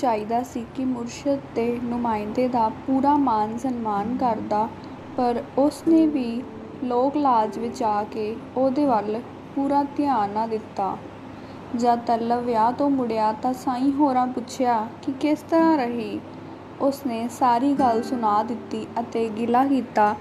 [0.00, 4.68] ਚਾਹੀਦਾ ਸੀ ਕਿ ਮੁਰਸ਼ਦ ਦੇ ਨੁਮਾਇੰਦੇ ਦਾ ਪੂਰਾ ਮਾਨ ਸਨਮਾਨ ਕਰਦਾ
[5.16, 6.42] ਪਰ ਉਸ ਨੇ ਵੀ
[6.84, 9.20] ਲੋਕ ਲਾਜ ਵਿੱਚ ਆ ਕੇ ਉਹਦੇ ਵੱਲ
[9.54, 10.96] ਪੂਰਾ ਧਿਆਨ ਨਾ ਦਿੱਤਾ।
[11.76, 16.20] ਜਦ ਤਲਬ ਵਿਆਹ ਤੋਂ ਮੁੜਿਆ ਤਾਂ ਸਾਈਂ ਹੋਰਾਂ ਪੁੱਛਿਆ ਕਿ ਕਿਸ ਤਰ੍ਹਾਂ ਰਹੀ।
[16.80, 20.14] ਉਸ ਨੇ ਸਾਰੀ ਗੱਲ ਸੁਣਾ ਦਿੱਤੀ ਅਤੇ ਗਿਲਾ ਕੀਤਾ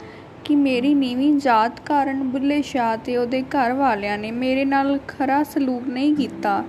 [0.43, 5.43] ਕਿ ਮੇਰੀ ਨੀਵੀਂ ਜਾਤ ਕਾਰਨ ਬੁੱਲ੍ਹੇ ਸ਼ਾਹ ਤੇ ਉਹਦੇ ਘਰ ਵਾਲਿਆਂ ਨੇ ਮੇਰੇ ਨਾਲ ਖਰਾ
[5.43, 6.63] ਸਲੂਕ ਨਹੀਂ ਕੀਤਾ।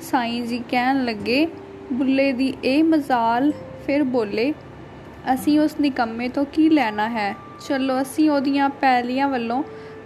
[0.00, 1.46] ਸਾਈਂ ਜੀ ਕਹਿਣ ਲੱਗੇ,
[1.92, 3.52] ਬੁੱਲ੍ਹੇ ਦੀ ਇਹ ਮਜਾਲ
[3.86, 4.52] ਫਿਰ ਬੋਲੇ,
[5.34, 7.34] ਅਸੀਂ ਉਸ ਨਿਕੰਮੇ ਤੋਂ ਕੀ ਲੈਣਾ ਹੈ,
[7.68, 9.62] ਚਲੋ ਅਸੀਂ ਉਹਦੀਆਂ ਪੈਲੀਆਂ ਵੱਲੋਂ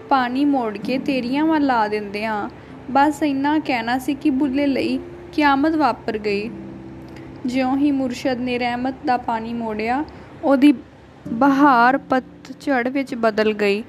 [0.09, 2.51] ਪਾਣੀ ਮੋੜ ਕੇ ਤੇਰੀਆਂ ਵੱਲ ਲਾ ਦਿੰਦੇ ਹਾਂ।
[2.91, 4.99] ਬਸ ਇੰਨਾ ਕਹਿਣਾ ਸੀ ਕਿ ਬੁੱਲ੍ਹੇ ਲਈ
[5.33, 6.51] ਕਿਆਮਤ ਵਾਪਰ ਗਈ।
[7.47, 10.05] ਜਿਉਂ ਹੀ ਮੁਰਸ਼ਦ ਨੇ ਰਹਿਮਤ ਦਾ ਪਾਣੀ ਮੋੜਿਆ,
[10.45, 10.75] ਉਹਦੀ
[11.29, 13.83] ਬਹਾਰ ਪਤਝੜ ਵਿੱਚ ਬਦਲ ਗਈ।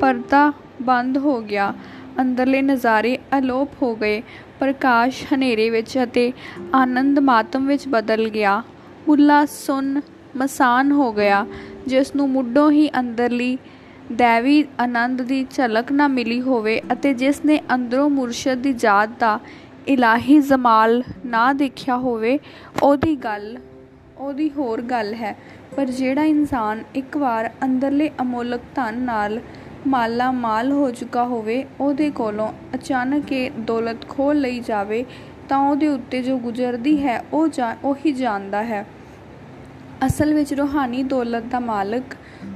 [0.00, 0.52] ਪਰਦਾ
[0.82, 1.74] ਬੰਦ ਹੋ ਗਿਆ,
[2.20, 4.22] ਅੰਦਰਲੇ ਨਜ਼ਾਰੇ ਅਲੋਪ ਹੋ ਗਏ।
[4.60, 6.32] ਪ੍ਰਕਾਸ਼ ਹਨੇਰੇ ਵਿੱਚ ਅਤੇ
[6.74, 8.62] ਆਨੰਦ ਮਾਤਮ ਵਿੱਚ ਬਦਲ ਗਿਆ।
[9.06, 10.00] ਬੁੱਲ੍ਹਾ ਸੁੰਨ
[10.36, 11.44] ਮਸਾਨ ਹੋ ਗਿਆ,
[11.86, 13.56] ਜਿਸ ਨੂੰ ਮੁੱਢੋਂ ਹੀ ਅੰਦਰਲੀ
[14.12, 19.38] ਦੈਵੀ ਆਨੰਦ ਦੀ ਝਲਕ ਨਾ ਮਿਲੀ ਹੋਵੇ ਅਤੇ ਜਿਸ ਨੇ ਅੰਦਰੋਂ ਮੁਰਸ਼ਦ ਦੀ ਜਾਤ ਦਾ
[19.88, 22.38] ਇਲਾਹੀ ਜਮਾਲ ਨਾ ਦੇਖਿਆ ਹੋਵੇ,
[22.82, 23.56] ਉਹਦੀ ਗੱਲ
[24.18, 25.36] ਉਹਦੀ ਹੋਰ ਗੱਲ ਹੈ,
[25.76, 29.40] ਪਰ ਜਿਹੜਾ ਇਨਸਾਨ ਇੱਕ ਵਾਰ ਅੰਦਰਲੇ ਅਮੋਲਕ ਧਨ ਨਾਲ
[29.88, 35.04] ਮਾਲਾ ਮਾਲ ਹੋ ਚੁੱਕਾ ਹੋਵੇ, ਉਹਦੇ ਕੋਲੋਂ ਅਚਾਨਕ ਇਹ ਦੌਲਤ ਖੋਹ ਲਈ ਜਾਵੇ
[35.48, 37.22] ਤਾਂ ਉਹਦੇ ਉੱਤੇ ਜੋ ਗੁਜ਼ਰਦੀ ਹੈ,
[37.84, 38.84] ਉਹੀ ਜਾਣਦਾ ਹੈ।
[40.06, 42.14] ਅਸਲ ਵਿੱਚ ਰੂਹਾਨੀ ਦੌਲਤ ਦਾ ਮਾਲਕ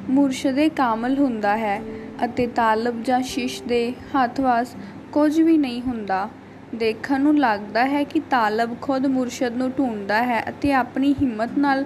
[0.09, 1.81] ਮੁਰਸ਼ਦੇ ਕਾਮਲ ਹੁੰਦਾ ਹੈ
[2.25, 4.75] ਅਤੇ ਤਾਲਬ ਜਾਂ ਸ਼ਿਸ਼ ਦੇ ਹੱਥ ਵੱਸ
[5.13, 6.29] ਕੁਝ ਵੀ ਨਹੀਂ ਹੁੰਦਾ।
[6.75, 11.85] ਦੇਖਣ ਨੂੰ ਲੱਗਦਾ ਹੈ ਕਿ ਤਾਲਬ ਖੁਦ ਮੁਰਸ਼ਦ ਨੂੰ ਢੂੰਡਦਾ ਹੈ ਅਤੇ ਆਪਣੀ ਹਿੰਮਤ ਨਾਲ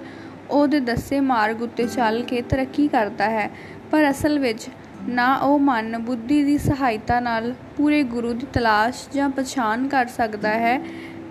[0.49, 3.49] ਉਹਦੇ ਦੱਸੇ ਮਾਰਗ ਉੱਤੇ ਚੱਲ ਕੇ ਤਰੱਕੀ ਕਰਦਾ ਹੈ,
[3.91, 4.67] ਪਰ ਅਸਲ ਵਿੱਚ
[5.09, 10.49] ਨਾ ਉਹ ਮਨ ਬੁੱਧੀ ਦੀ ਸਹਾਇਤਾ ਨਾਲ ਪੂਰੇ ਗੁਰੂ ਦੀ ਤਲਾਸ਼ ਜਾਂ ਪਛਾਣ ਕਰ ਸਕਦਾ
[10.49, 10.79] ਹੈ,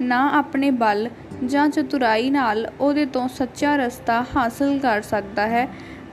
[0.00, 1.08] ਨਾ ਆਪਣੇ ਬਲ
[1.44, 5.68] ਜਾਂ ਚਤੁਰਾਈ ਨਾਲ ਉਹਦੇ ਤੋਂ ਸੱਚਾ ਰਸਤਾ ਹਾਸਲ ਕਰ ਸਕਦਾ ਹੈ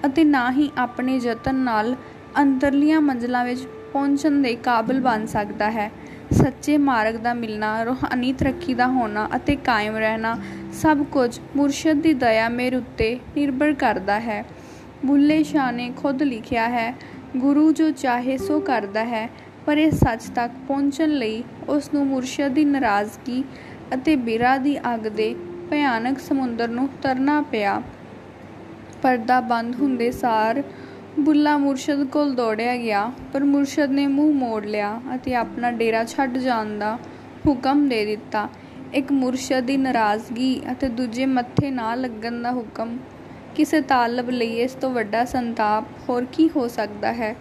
[0.05, 1.95] ਅਤੇ ਨਾ ਹੀ ਆਪਣੇ ਯਤਨ ਨਾਲ
[2.41, 5.91] ਅੰਦਰਲੀਆਂ ਮੰਜ਼ਲਾਂ ਵਿੱਚ ਪਹੁੰਚਣ ਦੇ ਕਾਬਲ ਬਣ ਸਕਦਾ ਹੈ।
[6.31, 10.37] ਸੱਚੇ ਮਾਰਗ ਦਾ ਮਿਲਣਾ, ਰੂਹਾਨੀ ਤਰੱਕੀ ਦਾ ਹੋਣਾ ਅਤੇ ਕਾਇਮ ਰਹਿਣਾ
[10.73, 14.43] ਸਭ ਕੁਝ ਮੁਰਸ਼ਦ ਦੀ ਦਇਆ ਮਿਹਰ ਉੱਤੇ ਨਿਰਭਰ ਕਰਦਾ ਹੈ।
[15.05, 16.93] ਬੁੱਲ੍ਹੇ ਸ਼ਾਹ ਨੇ ਖੁਦ ਲਿਖਿਆ ਹੈ,
[17.35, 19.29] ਗੁਰੂ ਜੋ ਚਾਹੇ ਸੋ ਕਰਦਾ ਹੈ,
[19.65, 23.43] ਪਰ ਇਸ ਸੱਚ ਤੱਕ ਪਹੁੰਚਣ ਲਈ ਉਸ ਨੂੰ ਮੁਰਸ਼ਦ ਦੀ ਨਾਰਾਜ਼ਗੀ
[23.93, 25.33] ਅਤੇ ਬਿਰਹਾ ਦੀ ਅੱਗ ਦੇ
[25.69, 27.81] ਭਿਆਨਕ ਸਮੁੰਦਰ ਨੂੰ ਤਰਨਾ ਪਿਆ।
[29.01, 30.61] ਪਰਦਾ ਬੰਦ ਹੁੰਦੇ ਸਾਰ
[31.19, 36.37] ਬੁੱਲ੍ਹਾ ਮੁਰਸ਼ਦ ਕੋਲ ਦੌੜਿਆ ਗਿਆ, ਪਰ ਮੁਰਸ਼ਦ ਨੇ ਮੂੰਹ ਮੋੜ ਲਿਆ ਅਤੇ ਆਪਣਾ ਡੇਰਾ ਛੱਡ
[36.37, 36.97] ਜਾਣ ਦਾ
[37.47, 38.47] ਹੁਕਮ ਦੇ ਦਿੱਤਾ।
[38.93, 42.97] ਇੱਕ ਮੁਰਸ਼ਦ ਦੀ ਨਾਰਾਜ਼ਗੀ ਅਤੇ ਦੂਜੇ ਮੱਥੇ ਨਾ ਲੱਗਣ ਦਾ ਹੁਕਮ,
[43.55, 47.35] ਕਿਸੇ ਤਾਲਬ ਲਈ ਇਸ ਤੋਂ ਵੱਡਾ ਸੰਤਾਪ ਹੋਰ ਕੀ ਹੋ ਸਕਦਾ ਹੈ।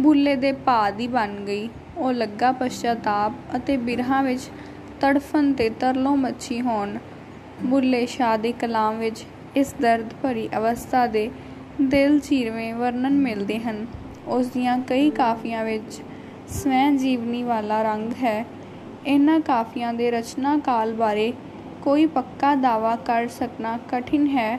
[0.00, 4.50] ਬੁੱਲ੍ਹੇ ਦੇ ਭਾਅ ਦੀ ਬਣ ਗਈ। ਉਹ ਲੱਗਾ ਪਸ਼ਚਾਤਾਪ ਅਤੇ ਬਿਰਹਾ ਵਿੱਚ
[5.00, 6.96] ਤੜਫਣ ਤੇ ਤਰਲੋ ਮੱਛੀ ਹੋਣ।
[7.64, 9.24] ਬੁੱਲ੍ਹੇ ਸ਼ਾਹ ਦੇ ਕਲਾਮ ਵਿੱਚ
[9.56, 11.30] ਇਸ ਦਰਦ ਭਰੀ ਅਵਸਥਾ ਦੇ
[11.80, 13.86] ਦਿਲ ਚੀਰਵੇਂ ਵਰਣਨ ਮਿਲਦੇ ਹਨ।
[14.28, 16.00] ਉਸ ਦੀਆਂ ਕਈ ਕਾਫ਼ੀਆਂ ਵਿੱਚ
[16.48, 18.44] ਸਵੈ ਜੀਵਨੀ ਵਾਲਾ ਰੰਗ ਹੈ।
[19.06, 21.32] ਇਹਨਾਂ ਕਾਫ਼ੀਆਂ ਦੇ ਰਚਨਾ ਕਾਲ ਬਾਰੇ
[21.82, 24.58] ਕੋਈ ਪੱਕਾ ਦਾਅਵਾ ਕਰ ਸਕਣਾ ਕਠਿਨ ਹੈ,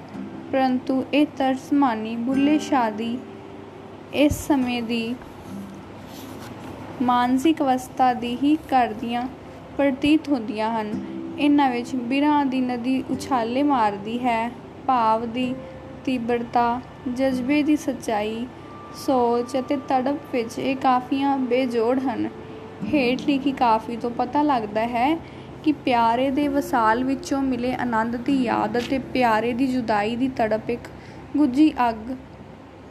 [0.52, 3.18] ਪਰੰਤੂ ਇਹ ਤਰਜਮਾਨੀ ਬੁੱਲ੍ਹੇ ਸ਼ਾਹ ਦੀ
[4.14, 5.16] ਇਸ ਸਮੇਂ ਦੀ
[7.02, 9.28] ਮਾਨਸਿਕ ਅਵਸਥਾ ਦੀ ਹੀ ਕਰਦੀਆਂ
[9.78, 10.92] ਪ੍ਰਤੀਤ ਹੁੰਦੀਆਂ ਹਨ।
[11.40, 14.50] ਇਹਨਾਂ ਵਿੱਚ ਬਿਰਹਾ ਦੀ ਨਦੀ ਉਛਾਲੇ ਮਾਰਦੀ ਹੈ,
[14.88, 15.54] ਭਾਵ ਦੀ
[16.06, 16.82] ਤੀਬਰਤਾ,
[17.14, 18.46] ਜਜ਼ਬੇ ਦੀ ਸੱਚਾਈ,
[18.96, 22.30] ਸੋਚ ਅਤੇ ਤੜਪ ਵਿੱਚ ਇਹ ਕਾਫ਼ੀਆਂ ਬੇਜੋੜ ਹਨ।
[22.86, 25.18] ਹੇਠ ਲਿਖੀ ਕਾਫ਼ੀ ਤੋਂ ਪਤਾ ਲੱਗਦਾ ਹੈ
[25.68, 30.70] ਕਿ ਪਿਆਰੇ ਦੇ ਵਸਾਲ ਵਿੱਚੋਂ ਮਿਲੇ ਆਨੰਦ ਦੀ ਯਾਦ ਅਤੇ ਪਿਆਰੇ ਦੀ ਜੁਦਾਈ ਦੀ ਤੜਪ
[30.70, 30.88] ਇੱਕ
[31.38, 32.14] ਗੁੱਝੀ ਅੱਗ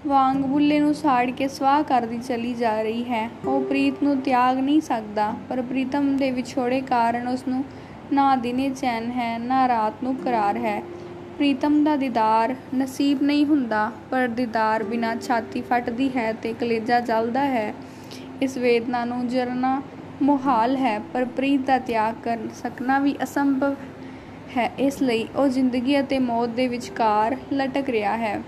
[0.06, 4.58] ਵਾਂਗ ਬੁੱਲ੍ਹੇ ਨੂੰ ਸਾੜ ਕੇ ਸਵਾਹ ਕਰਦੀ ਚਲੀ ਜਾ ਰਹੀ ਹੈ। ਉਹ ਪ੍ਰੀਤ ਨੂੰ ਤਿਆਗ
[4.58, 7.64] ਨਹੀਂ ਸਕਦਾ, ਪਰ ਪ੍ਰੀਤਮ ਦੇ ਵਿਛੋੜੇ ਕਾਰਨ ਉਸਨੂੰ
[8.12, 10.80] ਨਾ ਦਿਨੇ ਚੈਨ ਹੈ, ਨਾ ਰਾਤ ਨੂੰ ਕਰਾਰ ਹੈ।
[11.36, 17.44] ਪ੍ਰੀਤਮ ਦਾ ਦੀਦਾਰ ਨਸੀਬ ਨਹੀਂ ਹੁੰਦਾ, ਪਰ ਦੀਦਾਰ ਬਿਨਾਂ ਛਾਤੀ ਫਟਦੀ ਹੈ ਤੇ ਕਲੇਜਾ ਜਲਦਾ
[17.48, 17.74] ਹੈ।
[18.42, 19.80] ਇਸ ਵੇਦਨਾ ਨੂੰ ਜਰਨਾ
[20.22, 23.74] ਮੁਹਾਲ ਹੈ, ਪਰ ਪ੍ਰੀਤ ਦਾ ਤਿਆਗ ਕਰ ਸਕਣਾ ਵੀ ਅਸੰਭਵ
[24.56, 28.42] ਹੈ ਇਸ ਲਈ ਉਹ ਜ਼ਿੰਦਗੀ ਅਤੇ ਮੌਤ ਦੇ ਵਿਚਕਾਰ ਲਟਕ ਰਿਹਾ ਹੈ।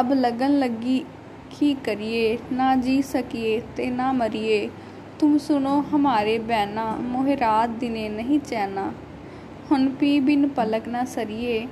[0.00, 1.04] ਅਬ ਲਗਨ ਲਗੀ
[1.50, 4.68] ਕੀ ਕਰੀਏ, ਨਾ ਜੀ ਸਕੀਏ ਤੇ ਨਾ ਮਰੀਏ।
[5.18, 8.92] ਤੁਮ ਸੁਨੋ ਹਮਾਰੇ ਬੈਨਾ, ਮੋਹੇ ਰਾਤ ਦਿਨੇ ਨਹੀਂ ਚੈਨਾ।
[9.70, 11.66] ਹੁਣ ਪੀ ਬਿਨ ਪਲਕ ਨਾ ਸਰੀਏ,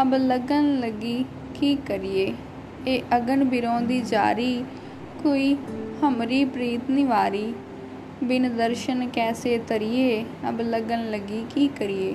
[0.00, 2.32] ਅਬ ਲਗਨ ਲਗੀ ਕੀ ਕਰੀਏ।
[2.86, 4.64] ਇਹ ਅਗਨ ਬਿਰੋਂਦੀ ਜਾਰੀ,
[5.22, 5.56] ਕੋਈ
[6.02, 7.54] ਹਮਰੀ ਪ੍ਰੀਤ ਨਿਵਾਰੀ।
[8.24, 12.14] ਬਿਨ ਦਰਸ਼ਨ ਕੈਸੇ ਤਰੀਏ, ਅਬ ਲਗਨ ਲਗੀ ਕੀ ਕਰੀਏ।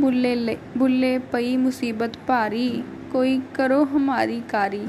[0.00, 4.86] ਬੁੱਲ੍ਹੇ ਪਈ ਮੁਸੀਬਤ ਭਾਰੀ, ਕੋਈ ਕਰੋ ਹਮਾਰੀ ਕਾਰੀ।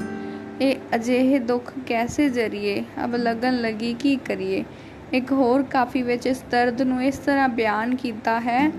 [0.60, 4.64] ਇਹ ਅਜੇਹੇ ਦੁੱਖ ਕੈਸੇ ਜ਼ਰੀਏ, ਅਬ ਲਗਨ ਲਗੀ ਕੀ ਕਰੀਏ।
[5.12, 8.70] ਇੱਕ ਹੋਰ ਕਾਫ਼ੀ ਵਿੱਚ ਇਸ ਦਰਦ ਨੂੰ ਇਸ ਤਰ੍ਹਾਂ ਬਿਆਨ ਕੀਤਾ ਹੈ,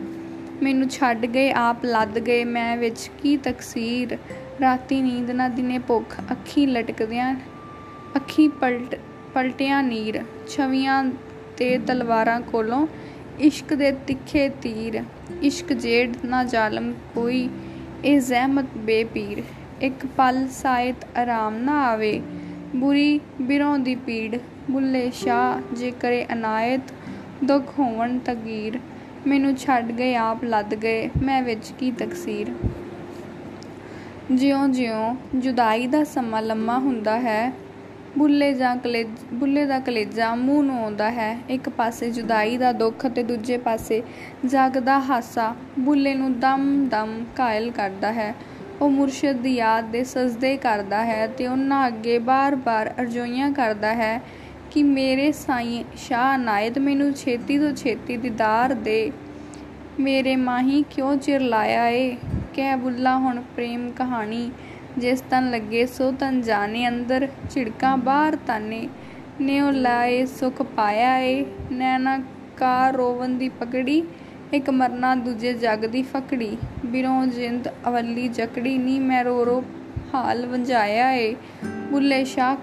[0.64, 4.18] ਮੈਨੂੰ ਛੱਡ ਗਏ ਆਪ ਲੱਦ ਗਏ ਮੈਂ ਵਿੱਚ ਕੀ ਤਕਸੀਰ
[4.62, 7.34] ਰਾਤੀ ਨੀਂਦ ਨਾ ਦਿਨੇ ਭੁੱਖ ਅੱਖੀ ਲਟਕਦਿਆਂ
[8.16, 8.96] ਅੱਖੀ ਪਲਟ
[9.34, 11.04] ਪਲਟਿਆਂ ਨੀਰ ਛਵੀਆਂ
[11.58, 12.88] ਤੇ ਤਲਵਾਰਾਂ ਕੋਲੋਂ
[13.40, 15.04] ਇਸ਼ਕ ਦੇ ਤਿੱਖੇ ਤੀਰ,
[15.44, 17.50] ਇਸ਼ਕ ਜੇੜ ਨਾ ਜ਼ਾਲਮ ਕੋਈ,
[18.06, 19.44] ਇਹ ਜ਼ਹਿਮਤ ਬੇਪੀਰ।
[19.82, 22.22] ਇੱਕ ਪਲ ਸਾਇਤ ਆਰਾਮ ਨਾ ਆਵੇ,
[22.76, 24.38] ਬੁਰੀ ਬਿਰੋਂ ਦੀ ਪੀੜ।
[24.72, 26.82] ਬੁੱਲੇ ਸ਼ਾਹ, ਜੇ ਕਰੇ ਅਨਾਇਤ,
[27.44, 28.80] ਦੁੱਖ ਹੋਵਣ ਤਗੀਰ।
[29.28, 32.48] ਮੈਨੂੰ ਛੱਡ ਗਏ ਆਪ ਲੱਦ ਗਏ, ਮੈਂ ਵਿੱਚ ਕੀ ਤਕਸੀਰ?
[34.32, 37.54] ਜਿਉਂ-ਜਿਉਂ ਜੁਦਾਈ ਦਾ ਸਮਾਂ ਲੰਮਾ ਹੁੰਦਾ ਹੈ
[38.18, 43.08] ਬੁੱਲੇ ਜਾਂ ਕਲੇਜ, ਬੁੱਲੇ ਦਾ ਕਲੇਜਾ ਮੂੰਹ ਨੂੰ ਆਉਂਦਾ ਹੈ। ਇੱਕ ਪਾਸੇ ਜੁਦਾਈ ਦਾ ਦੁੱਖ
[43.08, 44.04] ਤੇ ਦੂਜੇ ਪਾਸੇ
[44.46, 48.36] ਜਾਗਦਾ ਹਾਸਾ ਬੁੱਲੇ ਨੂੰ ਦਮ-ਦਮ ਕਾਇਲ ਕਰਦਾ ਹੈ।
[48.82, 54.22] ਉਹ ਮੁਰਸ਼ਿਦ ਦੀ ਯਾਦ ਦੇ ਸਜਦੇ ਕਰਦਾ ਹੈ ਤੇ ਉਹਨਾਂ ਅੱਗੇ ਬਾਰ-ਬਾਰ ਅਰਜ਼ੋਈਆਂ ਕਰਦਾ ਹੈ
[54.72, 59.12] ਕਿ ਮੇਰੇ ਸਾਈਂ ਸ਼ਾਹ ਨਾਇਦ ਮੈਨੂੰ ਛੇਤੀ ਤੋਂ ਛੇਤੀ ਦੀਦਾਰ ਦੇ।
[60.00, 62.18] ਮੇਰੇ ਮਾਹੀ ਕਿਉਂ ਚਿਰ ਲਾਇਆ ਏ?
[62.54, 64.52] ਕਹਿ ਬੁੱਲਾ ਹੁਣ ਪ੍ਰੇਮ ਕਹਾਣੀ
[64.98, 68.88] ਜਿਸ ਤਨ ਲੱਗੇ ਸੋ ਤਨ ਜਾਣੇ ਅੰਦਰ, ਝਿੜਕਾਂ ਬਾਹਰ ਤਾਨੇ।
[69.42, 72.18] ਨਿਉ ਲਾਏ ਸੁਖ ਪਾਇਆ ਏ ਨੈਣਾ
[72.58, 74.04] ਕਾ ਰੋਵਨ ਦੀ ਪਕੜੀ
[74.54, 79.64] ਇੱਕ ਮਰਨਾ ਦੂਜੇ ਜਗ ਦੀ ਫਕੜੀ। ਬਿਰੋਂ ਜਿੰਦ ਅਵੱਲੀ ਜਕੜੀ, ਨੀ ਮੈਂ ਰੋ ਰੋ
[80.14, 81.36] ਹਾਲ ਵੰਜਾਇਆ ਏ
[81.92, 82.56] ਬੁੱਲੇ ਸ਼ਾਹ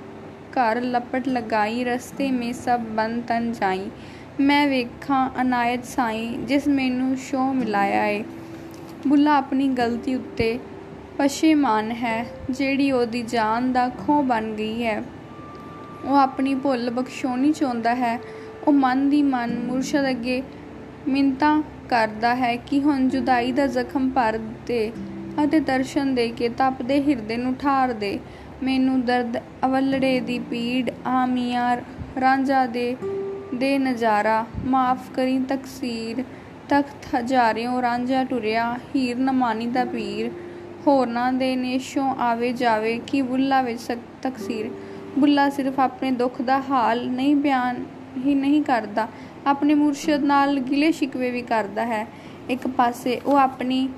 [0.52, 3.90] ਘਰ ਲਪਟ ਲਗਾਈ, ਰਸਤੇ ਮੇ ਸਭ ਬੰਦ ਤਨ ਜਾਈ।
[4.40, 8.24] ਮੈਂ ਵੇਖਾਂ ਅਨਾਇਤ ਸਾਈ, ਜਿਸ ਮੈਨੂੰ ਸ਼ੋ ਮਿਲਾਇਆ ਏ
[9.06, 10.58] ਬੁੱਲਾ ਆਪਣੀ ਗਲਤੀ ਉੱਤੇ
[11.18, 15.02] ਪਛੇਮਾਨ ਹੈ, ਜਿਹੜੀ ਉਹਦੀ ਜਾਨ ਦਾ ਖੋ ਬਣ ਗਈ ਹੈ।
[16.04, 18.18] ਉਹ ਆਪਣੀ ਭੁੱਲ ਬਖਸ਼ੋਣੀ ਚਾਹੁੰਦਾ ਹੈ।
[18.66, 20.42] ਉਹ ਮਨ ਦੀ ਮਨ ਮੁਰਸ਼ਦ ਅੱਗੇ
[21.08, 24.92] ਮਿੰਤਾ ਕਰਦਾ ਹੈ ਕਿ ਹੁਣ ਜੁਦਾਈ ਦਾ ਜ਼ਖਮ ਭਰ ਦੇ
[25.44, 28.18] ਅਤੇ ਦਰਸ਼ਨ ਦੇ ਕੇ ਤਪਦੇ ਹਿਰਦੇ ਨੂੰ ਠਾਰ ਦੇ।
[28.62, 31.76] ਮੈਨੂੰ ਦਰਦ ਅਵਲੜੇ ਦੀ ਪੀੜ ਆਮੀਆਂ
[32.20, 32.96] ਰਾਂਝਾ ਦੇ
[33.54, 36.24] ਦੇ ਨਜ਼ਾਰਾ, ਮਾਫ ਕਰੀ ਤਕਸੀਰ,
[36.68, 40.30] ਤਖਤ ਹਜ਼ਾਰਿਓਂ ਰਾਂਝਾ ਟੁਰਿਆ, ਹੀਰ ਨਮਾਨੀ ਦਾ ਪੀਰ।
[40.86, 44.70] ਹੋਰਨਾਂ ਦੇ ਨੇਸ਼ੋਂ ਆਵੇ ਜਾਵੇ ਕਿ ਬੁੱਲਾ ਵਿੱਚ ਤਕਸੀਰ।
[45.18, 47.84] ਬੁੱਲਾ ਸਿਰਫ ਆਪਣੇ ਦੁੱਖ ਦਾ ਹਾਲ ਨਹੀਂ ਬਿਆਨ
[48.26, 49.08] ਹੀ ਨਹੀਂ ਕਰਦਾ,
[49.46, 52.06] ਆਪਣੇ ਮੁਰਸ਼ਿਦ ਨਾਲ ਗਿਲੇ ਸ਼ਿਕਵੇ ਵੀ ਕਰਦਾ ਹੈ।
[52.50, 53.88] ਇੱਕ ਪਾਸੇ ਉਹ ਆਪਣੀ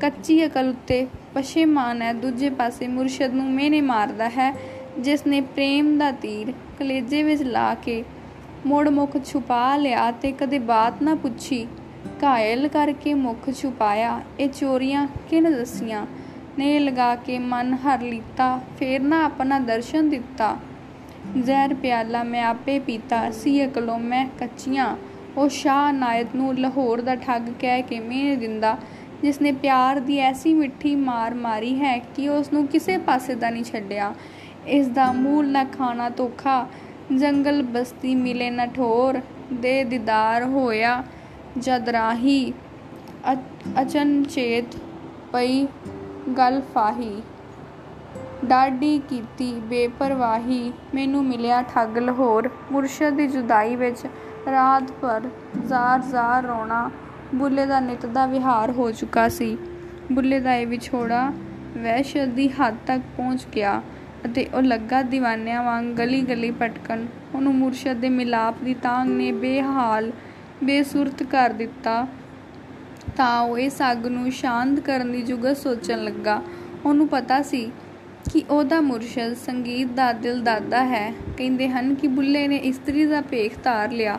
[0.00, 4.54] ਕੱਚੀ ਅਕਲ ਉੱਤੇ ਪਛੇਮਾਨ ਹੈ, ਦੂਜੇ ਪਾਸੇ ਮੁਰਸ਼ਿਦ ਨੂੰ ਮੇਨੇ ਮਾਰਦਾ ਹੈ,
[4.98, 8.02] ਜਿਸ ਨੇ ਪ੍ਰੇਮ ਦਾ ਤੀਰ ਕਲੇਜੇ ਵਿੱਚ ਲਾ ਕੇ
[8.66, 11.66] ਮੋੜ ਮੁਖ ਛੁਪਾ ਲਿਆ ਤੇ ਕਦੇ ਬਾਤ ਨਾ ਪੁੱਛੀ।
[12.24, 16.06] ਘਾਇਲ ਕਰਕੇ ਮੁਖ ਛੁਪਾਇਆ, ਇਹ ਚੋਰੀਆਂ ਕਿਨ ਦਸੀਆਂ?
[16.60, 18.48] ਨੇ ਲਗਾ ਕੇ ਮਨ ਹਰ ਲੀਤਾ,
[18.78, 20.56] ਫੇਰ ਨਾ ਆਪਣਾ ਦਰਸ਼ਨ ਦਿੱਤਾ।
[21.38, 24.96] ਜ਼ਹਿਰ ਪਿਆਲਾ ਮੈਂ ਆਪੇ ਪੀਤਾ, ਸੀ ਅਕਲੋਂ ਮੈਂ ਕੱਚੀਆਂ।
[25.36, 28.76] ਉਹ ਸ਼ਾਹ ਨਾਇਤ ਨੂੰ ਲਾਹੌਰ ਦਾ ਠੱਗ ਕਹਿ ਕੇ ਮੇਨੇ ਦਿੰਦਾ
[29.22, 33.50] ਜਿਸ ਨੇ ਪਿਆਰ ਦੀ ਐਸੀ ਮਿੱਠੀ ਮਾਰ ਮਾਰੀ ਹੈ ਕਿ ਉਸ ਨੂੰ ਕਿਸੇ ਪਾਸੇ ਦਾ
[33.50, 34.12] ਨਹੀਂ ਛੱਡਿਆ।
[34.68, 36.66] ਇਸ ਦਾ ਮੂਲ ਨਾ ਖਾਣਾ ਧੋਖਾ,
[37.16, 39.20] ਜੰਗਲ ਬਸਤੀ ਮਿਲੇ ਨਾ ਠੋਰ,
[39.52, 41.02] ਦੇ ਦੀਦਾਰ ਹੋਇਆ
[41.58, 42.52] ਜਦ ਰਾਹੀ
[43.80, 44.76] ਅਚਨਚੇਤ
[45.32, 45.66] ਪਈ
[46.36, 47.22] ਗੱਲ ਫਾਹੀ।
[48.44, 54.06] ਡਾਢੀ ਕੀਤੀ ਬੇਪਰਵਾਹੀ, ਮੈਨੂੰ ਮਿਲਿਆ ਠੱਗ ਲਾਹੌਰ। ਮੁਰਸ਼ਦ ਦੀ ਜੁਦਾਈ ਵਿੱਚ
[54.50, 55.20] ਰਾਤ ਭਰ
[55.66, 56.90] ਜ਼ਾਰ-ਜ਼ਾਰ ਰੋਣਾ,
[57.34, 59.58] ਬੁੱਲੇ ਦਾ ਨਿਤ ਦਾ ਵਿਹਾਰ ਹੋ ਚੁੱਕਾ ਸੀ।
[60.12, 61.32] ਬੁੱਲੇ ਦਾ ਇਹ ਵਿਛੋੜਾ
[61.78, 63.82] ਵਹਿਸ਼ਤ ਦੀ ਹੱਦ ਤੱਕ ਪਹੁੰਚ ਗਿਆ
[64.26, 70.12] ਅਤੇ ਉਹ ਲੱਗਾ دیਵਾਨਿਆਂ ਵਾਂਗ ਗਲੀ-ਗਲੀ ਭਟਕਣ। ਉਹਨੂੰ ਮੁਰਸ਼ਦ ਦੇ ਮਿਲਾਪ ਦੀ ਤਾਂਗ ਨੇ ਬੇਹਾਲ,
[70.64, 72.06] ਬੇਸੁਰਤ ਕਰ ਦਿੱਤਾ।
[73.16, 76.42] ਤਾਂ ਉਹ ਇਸ ਅੱਗ ਨੂੰ ਸ਼ਾਂਤ ਕਰਨ ਦੀ ਜੁਗਤ ਸੋਚਣ ਲੱਗਾ।
[76.84, 77.70] ਉਹਨੂੰ ਪਤਾ ਸੀ
[78.32, 83.20] ਕਿ ਉਹਦਾ ਮੁਰਸ਼ਦ ਸੰਗੀਤ ਦਾ ਦਿਲ ਦਾਦਾ ਹੈ। ਕਹਿੰਦੇ ਹਨ ਕਿ ਬੁੱਲੇ ਨੇ ਇਸਤਰੀ ਦਾ
[83.20, 84.18] ਭੇਖ ਧਾਰ ਲਿਆ,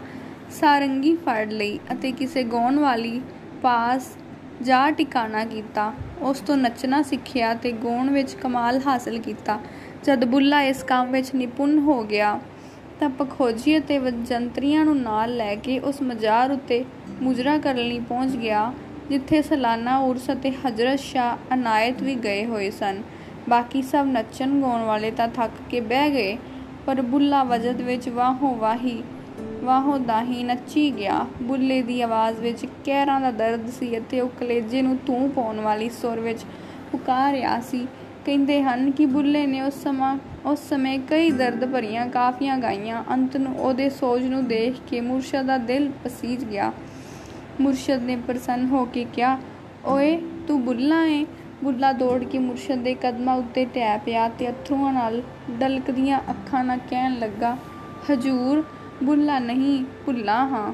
[0.51, 3.21] ਸਾਰੰਗੀ ਫੜ ਲਈ ਅਤੇ ਕਿਸੇ ਗਾਉਣ ਵਾਲੀ
[3.61, 4.09] ਪਾਸ
[4.61, 9.59] ਜਾ ਟਿਕਾਣਾ ਕੀਤਾ। ਉਸ ਤੋਂ ਨੱਚਣਾ ਸਿੱਖਿਆ ਤੇ ਗਾਉਣ ਵਿੱਚ ਕਮਾਲ ਹਾਸਲ ਕੀਤਾ।
[10.03, 12.39] ਜਦ ਬੁੱਲਾ ਇਸ ਕੰਮ ਵਿੱਚ ਨਿਪੁੰਨ ਹੋ ਗਿਆ,
[12.99, 16.83] ਤਾਂ ਪਖੋਜੀ ਅਤੇ ਵਜੰਤਰੀਆਂ ਨੂੰ ਨਾਲ ਲੈ ਕੇ ਉਸ ਮਜ਼ਾਰ ਉੱਤੇ
[17.21, 18.71] ਮੁਜਰਾ ਕਰਨ ਲਈ ਪਹੁੰਚ ਗਿਆ,
[19.09, 23.01] ਜਿੱਥੇ ਸਲਾਨਾ ਉਰਸ ਅਤੇ ਹਜ਼ਰਤ ਸ਼ਾਹ ਅਨਾਇਤ ਵੀ ਗਏ ਹੋਏ ਸਨ।
[23.49, 26.37] ਬਾਕੀ ਸਭ ਨੱਚਣ ਗਾਉਣ ਵਾਲੇ ਤਾਂ ਥੱਕ ਕੇ ਬਹਿ ਗਏ,
[26.85, 29.03] ਪਰ ਬੁੱਲਾ ਵਜਦ ਵਿੱਚ ਵਾਹੋ ਵਾਹੀ,
[29.63, 34.81] ਵਾਹੋ ਦਾਹੀ ਨੱਚੀ ਗਿਆ। ਬੁੱਲੇ ਦੀ ਆਵਾਜ਼ ਵਿੱਚ ਕਹਿਰਾਂ ਦਾ ਦਰਦ ਸੀ ਅਤੇ ਉਹ ਕਲੇਜੇ
[34.81, 36.43] ਨੂੰ ਤੂੰ ਪਾਉਣ ਵਾਲੀ ਸੁਰ ਵਿੱਚ
[36.91, 37.87] ਪੁਕਾਰਿਆ ਸੀ।
[38.25, 43.37] ਕਹਿੰਦੇ ਹਨ ਕਿ ਬੁੱਲੇ ਨੇ ਉਸ ਸਮਾਂ, ਉਸ ਸਮੇਂ ਕਈ ਦਰਦ ਭਰੀਆਂ ਕਾਫੀਆਂ ਗਾਈਆਂ। ਅੰਤ
[43.37, 46.71] ਨੂੰ ਉਹਦੇ ਸੋਜ ਨੂੰ ਦੇਖ ਕੇ ਮੁਰਸ਼ਦ ਦਾ ਦਿਲ ਪਸੀਜ ਗਿਆ।
[47.61, 49.37] ਮੁਰਸ਼ਦ ਨੇ ਪ੍ਰਸੰਨ ਹੋ ਕੇ ਕਿਹਾ,
[49.85, 51.25] ਓਏ, ਤੂੰ ਬੁੱਲਾ ਏ?
[51.63, 56.79] ਬੁੱਲਾ ਦੌੜ ਕੇ ਮੁਰਸ਼ਦ ਦੇ ਕਦਮਾਂ ਉੱਤੇ ਟੈ ਪਿਆ ਤੇ ਅਥਰੂਆਂ ਨਾਲ ਡਲਕਦੀਆਂ ਅੱਖਾਂ ਨਾਲ
[56.89, 57.57] ਕਹਿਣ ਲੱਗਾ,
[58.11, 58.63] ਹਜੂਰ
[59.03, 60.73] ਬੁੱਲਾ ਨਹੀਂ, ਭੁੱਲਾ ਹਾਂ।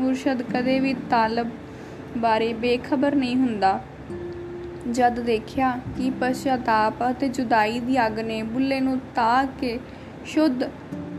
[0.00, 1.48] ਮੁਰਸ਼ਦ ਕਦੇ ਵੀ ਤਾਲਬ
[2.18, 3.84] ਬਾਰੇ ਬੇਖਬਰ ਨਹੀਂ ਹੁੰਦਾ।
[4.90, 9.78] ਜਦ ਦੇਖਿਆ ਕਿ ਪਛਤਾਪ ਅਤੇ ਜੁਦਾਈ ਦੀ ਅੱਗ ਨੇ ਬੁੱਲੇ ਨੂੰ ਤਾਕ ਕੇ
[10.26, 10.64] ਸ਼ੁੱਧ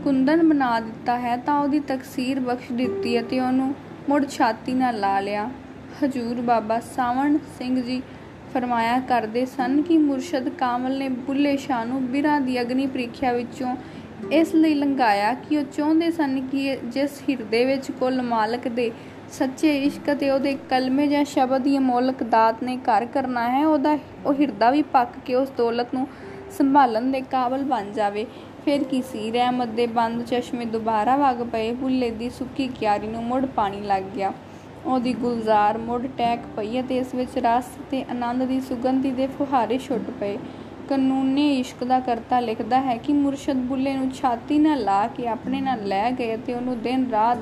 [0.04, 3.74] ਕੁੰਦਨ ਬਣਾ ਦਿੱਤਾ ਹੈ ਤਾਂ ਉਹਦੀ ਤਕਸੀਰ ਬਖਸ਼ ਦਿੱਤੀ ਅਤੇ ਉਹਨੂੰ
[4.08, 5.48] ਮੁੜ ਛਾਤੀ ਨਾਲ ਲਾ ਲਿਆ।
[6.04, 8.00] ਹਜ਼ੂਰ ਬਾਬਾ ਸਾਵਣ ਸਿੰਘ ਜੀ
[8.54, 13.74] ਫਰਮਾਇਆ ਕਰਦੇ ਸਨ ਕਿ ਮੁਰਸ਼ਦ ਕਾਮਲ ਨੇ ਬੁੱਲੇ ਸ਼ਾਹ ਨੂੰ ਬਿਰਾਂ ਦੀ ਅਗਨੀ ਪ੍ਰੀਖਿਆ ਵਿੱਚੋਂ
[14.32, 18.90] ਇਸ ਲਈ ਲੰਘਾਇਆ ਕਿ ਉਹ ਚਾਹੁੰਦੇ ਸਨ ਕਿ ਜਿਸ ਹਿਰਦੇ ਵਿੱਚ ਕੁੱਲ ਮਾਲਕ ਦੇ
[19.32, 23.98] ਸੱਚੇ ਇਸ਼ਕ ਤੇ ਉਹਦੇ ਕਲਮੇ ਜਾਂ ਸ਼ਬਦ ਦੀ ਅਮੋਲਕ ਦਾਤ ਨੇ ਘਰ ਕਰਨਾ ਹੈ, ਉਹਦਾ
[24.26, 26.06] ਉਹ ਹਿਰਦਾ ਵੀ ਪੱਕ ਕੇ ਉਸ ਦੌਲਤ ਨੂੰ
[26.58, 28.26] ਸੰਭਾਲਣ ਦੇ ਕਾਬਲ ਬਣ ਜਾਵੇ।
[28.64, 29.30] ਫਿਰ ਕੀ ਸੀ?
[29.30, 34.02] ਰਹਿਮਤ ਦੇ ਬੰਦ ਚਸ਼ਮੇ ਦੁਬਾਰਾ ਵਗ ਪਏ। ਬੁੱਲੇ ਦੀ ਸੁੱਕੀ ਕਿਆਰੀ ਨੂੰ ਮੁੜ ਪਾਣੀ ਲੱਗ
[34.02, 34.32] ਗਿਆ।
[34.86, 39.78] ਉਹਦੀ ਗੁਲਜ਼ਾਰ ਮੁੜ ਟੈਕ ਪਈ ਅਤੇ ਇਸ ਵਿੱਚ ਰਸ ਤੇ ਆਨੰਦ ਦੀ ਸੁਗੰਧੀ ਦੇ ਫੁਹਾਰੇ
[39.78, 40.38] ਛੁੱਟ ਪਏ।
[40.88, 45.60] ਕਾਨੂੰਨੇ ਇਸ਼ਕ ਦਾ ਕਰਤਾ ਲਿਖਦਾ ਹੈ ਕਿ ਮੁਰਸ਼ਦ ਬੁੱਲੇ ਨੂੰ ਛਾਤੀ ਨਾਲ ਲਾ ਕੇ ਆਪਣੇ
[45.60, 47.38] ਨਾਲ ਲੈ ਗਏ ਤੇ ਉਹਨੂੰ ਦਿਨ ਰਾਤ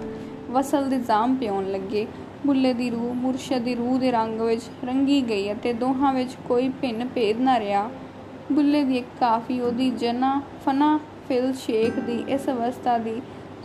[0.51, 2.07] ਵਸਲ ਦੇ ਜਾਮ ਪਿਉਣ ਲੱਗੇ।
[2.47, 6.69] ਬੁੱਲੇ ਦੀ ਰੂਹ ਮੁਰਸ਼ਦ ਦੀ ਰੂਹ ਦੇ ਰੰਗ ਵਿੱਚ ਰੰਗੀ ਗਈ ਅਤੇ ਦੋਹਾਂ ਵਿੱਚ ਕੋਈ
[6.69, 7.91] ਭਿੰਨ ਭੇਦ ਨਾ ਰਿਹਾ।
[8.53, 10.99] ਬੁੱਲੇ ਦੀ ਇੱਕ ਕਾਫੀ ਉਹਦੀ ਜਨਾ ਫਨਾ
[11.29, 13.23] ਫਿਲ ਸ਼ੇਖ ਦੀ ਇਸ ਅਵਸਥਾ ਦੀ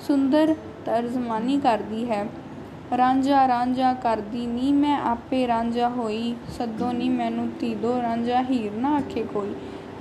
[0.07, 2.25] ਸੁੰਦਰ ਤਰਜਮਾਨੀ ਕਰਦੀ ਹੈ।
[2.97, 8.95] ਰਾਂਝਾ ਰਾਂਝਾ ਕਰਦੀ, ਨੀ ਮੈਂ ਆਪੇ ਰਾਂਝਾ ਹੋਈ, ਸੱਦੋ ਨੀ ਮੈਨੂੰ ਧੀਦੋ, ਰਾਂਝਾ ਹੀਰ ਨਾ
[8.95, 9.53] ਆਖੇ ਕੋਈ।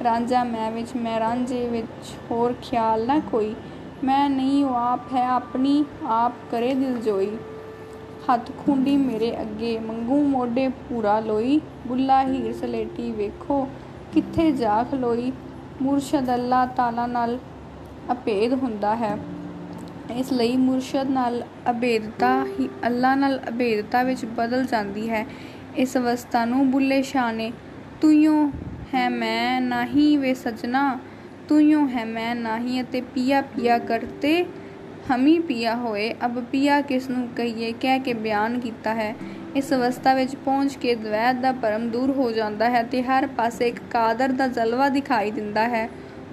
[0.04, 3.54] ਰਾਂਝਾ ਮੈਂ ਵਿੱਚ, ਮੈਂ ਰਾਂਝੇ ਵਿੱਚ ਹੋਰ ਖਿਆਲ ਨਾ ਕੋਈ।
[4.04, 7.36] ਮੈਂ ਨਹੀਂ ਉਹ ਆਪ ਹੈ ਆਪਣੀ, ਆਪ ਕਰੇ ਦਿਲ ਜੋਈ।
[8.32, 13.68] ਹੱਥ ਖੁੰਡੀ ਮੇਰੇ ਅੱਗੇ, ਮੰਗੂ ਮੋਢੇ ਪੂਰਾ ਲੋਈ। ਬੁੱਲਾ ਹੀਰ ਸਲੇਟੀ ਵੇਖੋ,
[14.12, 15.32] ਕਿੱਥੇ ਜਾ ਖਲੋਈ
[15.82, 17.38] ਮੁਰਸ਼ਦ ਅੱਲਾ ਤਾਲਾ ਨਾਲ
[18.12, 19.18] ਅਭੇਦ ਹੁੰਦਾ ਹੈ।
[20.16, 25.26] ਇਸ ਲਈ ਮੁਰਸ਼ਦ ਨਾਲ ਅਭੇਦਤਾ ਹੀ ਅੱਲਾ ਨਾਲ ਅਭੇਦਤਾ ਵਿੱਚ ਬਦਲ ਜਾਂਦੀ ਹੈ।
[25.76, 27.52] ਇਸ ਅਵਸਥਾ ਨੂੰ ਬੁੱਲੇ ਸ਼ਾਹ ਨੇ
[28.00, 28.52] ਤੂੰ
[28.94, 30.98] ਹੈ ਮੈਂ ਨਹੀਂ ਵੇ ਸਜਣਾ
[31.48, 34.44] ਤੂੰ ਹੈ ਮੈਂ ਨਹੀਂ ਅਤੇ ਪੀਆ ਪੀਆ ਕਰਤੇ
[35.14, 37.72] ਹਮੀ ਪੀਆ ਹੋਏ। ਅਬ ਪੀਆ ਕਿਸ ਨੂੰ ਕਹੀਏ?
[37.72, 39.14] ਕਹਿ ਕੇ ਬਿਆਨ ਕੀਤਾ ਹੈ।
[39.56, 43.68] ਇਸ ਅਵਸਥਾ ਵਿੱਚ ਪਹੁੰਚ ਕੇ ਦਵੈਤ ਦਾ ਭਰਮ ਦੂਰ ਹੋ ਜਾਂਦਾ ਹੈ ਤੇ ਹਰ ਪਾਸੇ
[43.68, 45.88] ਇੱਕ ਕਾਦਰ ਦਾ ਜਲਵਾ ਦਿਖਾਈ ਦਿੰਦਾ ਹੈ।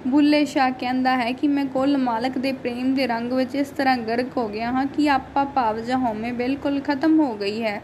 [0.06, 3.98] ਬੁੱਲੇ ਸ਼ਾਹ ਕਹਿੰਦਾ ਹੈ ਕਿ ਮੈਂ ਕੁੱਲ ਮਾਲਕ ਦੇ ਪ੍ਰੇਮ ਦੇ ਰੰਗ ਵਿੱਚ ਇਸ ਤਰ੍ਹਾਂ
[3.98, 7.80] ਗਰਕ ਹੋ ਗਿਆ ਹਾਂ ਕਿ ਆਪਾ ਭਾਵ ਜਾਂ ਹਉਮੈ ਬਿਲਕੁਲ ਖਤਮ ਹੋ ਗਈ ਹੈ।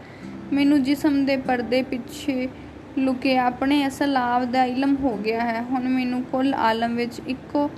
[0.53, 2.49] ਮੈਨੂੰ ਜਿਸਮ ਦੇ ਪਰਦੇ ਪਿੱਛੇ
[2.97, 7.69] ਲੁਕੇ ਆਪਣੇ ਅਸਲ ਆਪ ਦਾ ਇਲਮ ਹੋ ਗਿਆ ਹੈ। ਹੁਣ ਮੈਨੂੰ ਕੁੱਲ ਆਲਮ ਵਿੱਚ ਇੱਕੋ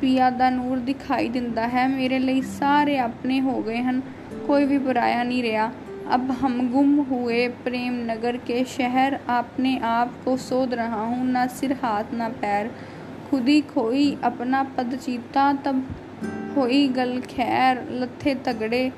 [0.00, 4.00] ਪਿਆ ਦਾ ਨੂਰ ਦਿਖਾਈ ਦਿੰਦਾ ਹੈ। ਮੇਰੇ ਲਈ ਸਾਰੇ ਆਪਣੇ ਹੋ ਗਏ ਹਨ।
[4.46, 5.70] ਕੋਈ ਵੀ ਪਰਾਇਆ ਨਹੀਂ ਰਿਹਾ।
[6.07, 11.45] अब हम गुम हुए प्रेम नगर के शहर अपने आप को सोध रहा हूँ ना
[11.51, 12.71] सिर हाथ ना पैर
[13.29, 15.85] खुद ही खोई अपना पद चीता तब
[16.57, 18.89] होई गल खैर लथे तगड़े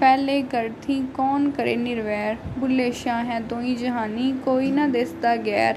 [0.00, 5.76] पहले कर थी कौन करे निर्वैर बुल्ले शाह है दोई जहानी ਕੋਈ ਨਾ ਦਿਸਦਾ ਗੈਰ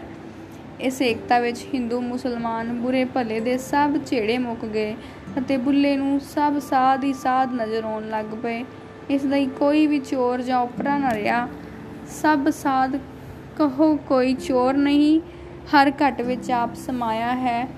[0.79, 4.95] ਇਸ ਏਕਤਾ ਵਿੱਚ ਹਿੰਦੂ ਮੁਸਲਮਾਨ ਬੁਰੇ ਭਲੇ ਦੇ ਸਭ ਝੇੜੇ ਮੁੱਕ ਗਏ
[5.39, 8.63] ਅਤੇ ਬੁੱਲੇ ਨੂੰ ਸਭ ਸਾਧ ਹੀ ਸਾਧ ਨਜ਼ਰ ਆਉਣ ਲੱਗ ਪਏ
[9.11, 11.49] ਇਸ ਲਈ ਕੋਈ ਵੀ ਚੋਰ ਜਾਂ ਉਪਰਾ ਨਾ ਰਿਹਾ।
[12.06, 12.96] ਸਭ ਸਾਧ
[13.56, 15.20] ਕਹੋ, ਕੋਈ ਚੋਰ ਨਹੀਂ,
[15.75, 17.68] ਹਰ ਘਟ ਵਿੱਚ ਆਪ ਸਮਾਇਆ ਹੈ।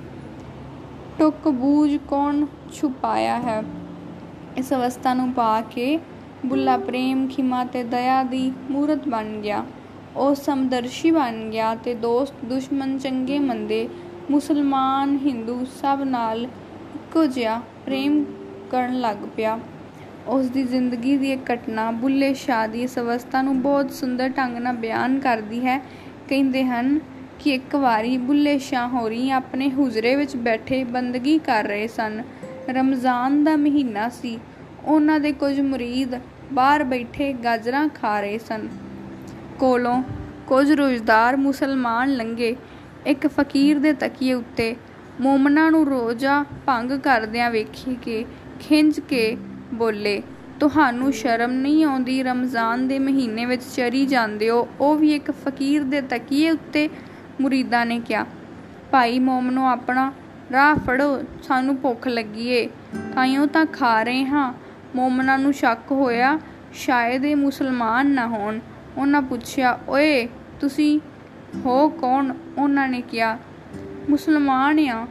[1.19, 3.63] ਟੁਕ ਬੂਝ ਕੌਣ ਛੁਪਾਇਆ ਹੈ?
[4.57, 5.99] ਇਸ ਅਵਸਥਾ ਨੂੰ ਪਾ ਕੇ
[6.47, 9.65] ਬੁੱਲਾ ਪ੍ਰੇਮ ਖਿਮਾ ਤੇ ਦਇਆ ਦੀ ਮੂਰਤ ਬਣ ਗਿਆ।
[10.17, 13.89] ਉਹ ਸਮਦਰਸ਼ੀ ਬਣ ਗਿਆ ਤੇ ਦੋਸਤ ਦੁਸ਼ਮਣ ਚੰਗੇ ਮੰਦੇ,
[14.31, 18.25] ਮੁਸਲਮਾਨ, ਹਿੰਦੂ ਸਭ ਨਾਲ ਇੱਕੋ ਜਿਹਾ ਪ੍ਰੇਮ
[18.71, 19.59] ਕਰਨ ਲੱਗ ਪਿਆ।
[20.29, 24.59] ਉਸ ਦੀ ਜ਼ਿੰਦਗੀ ਦੀ ਇੱਕ ਘਟਨਾ ਬੁੱਲੇ ਸ਼ਾਹ ਦੀ ਇਸ ਅਵਸਥਾ ਨੂੰ ਬਹੁਤ ਸੁੰਦਰ ਢੰਗ
[24.59, 25.79] ਨਾਲ ਬਿਆਨ ਕਰਦੀ ਹੈ।
[26.29, 27.01] ਕਹਿੰਦੇ ਹਨ
[27.39, 32.23] ਕਿ ਇੱਕ ਵਾਰੀ ਬੁੱਲੇ ਸ਼ਾਹ ਹੋਰੀ ਆਪਣੇ ਹੁਜਰੇ ਵਿੱਚ ਬੈਠੇ ਬੰਦਗੀ ਕਰ ਰਹੇ ਸਨ।
[32.69, 34.39] ਰਮਜ਼ਾਨ ਦਾ ਮਹੀਨਾ ਸੀ।
[34.85, 36.15] ਉਹਨਾਂ ਦੇ ਕੁਝ ਮੁਰੀਦ
[36.53, 38.69] ਬਾਹਰ ਬੈਠੇ ਗਾਜਰਾਂ ਖਾ ਰਹੇ ਸਨ।
[39.59, 40.03] ਕੋਲੋਂ
[40.47, 42.57] ਕੁਝ ਰੋਜ਼ਦਾਰ ਮੁਸਲਮਾਨ ਲੰਗੇ
[43.07, 44.77] ਇੱਕ ਫਕੀਰ ਦੇ ਤਕੀਏ ਉੱਤੇ।
[45.21, 48.25] ਮੋਮਨਾ ਨੂੰ ਰੋਜ਼ਾ ਭੰਗ ਕਰਦਿਆਂ ਵੇਖੀ ਕੇ
[48.61, 49.37] ਖਿੰਝ ਕੇ
[49.75, 50.23] ਬੋਲੇ,
[50.61, 52.23] ਤੁਹਾਨੂੰ ਸ਼ਰਮ ਨਹੀਂ ਆਉਂਦੀ?
[52.23, 56.89] ਰਮਜ਼ਾਨ ਦੇ ਮਹੀਨੇ ਵਿੱਚ ਚਰੀ ਜਾਂਦੇ ਹੋ। ਉਹ ਵੀ ਇੱਕ ਫਕੀਰ ਦੇ ਤਕੀਏ ਉੱਤੇ?
[57.41, 58.27] ਮੁਰੀਦਾਂ ਨੇ ਕਿਹਾ,
[58.91, 60.13] ਭਾਈ ਮੋਮਨੋ, ਆਪਣਾ
[60.53, 62.67] ਰਾਹ ਫੜੋ। ਸਾਨੂੰ ਭੁੱਖ ਲੱਗੀ ਏ
[63.15, 64.53] ਤਾਈਓ ਤਾਂ ਖਾ ਰਹੇ ਹਾਂ।
[64.97, 66.39] ਮੋਮਨਾ ਨੂੰ ਸ਼ੱਕ ਹੋਇਆ,
[66.75, 68.59] ਸ਼ਾਇਦ ਇਹ ਮੁਸਲਮਾਨ ਨਾ ਹੋਣ।
[68.97, 70.29] ਉਹਨਾਂ ਪੁੱਛਿਆ, ਓਏ,
[70.61, 71.01] ਤੁਸੀਂ
[71.57, 72.33] ਹੋ ਕੌਣ?
[72.59, 73.39] ਉਹਨਾਂ ਨੇ ਕਿਹਾ,
[74.11, 75.07] ਮੁਸਲਮਾਨ ਆ,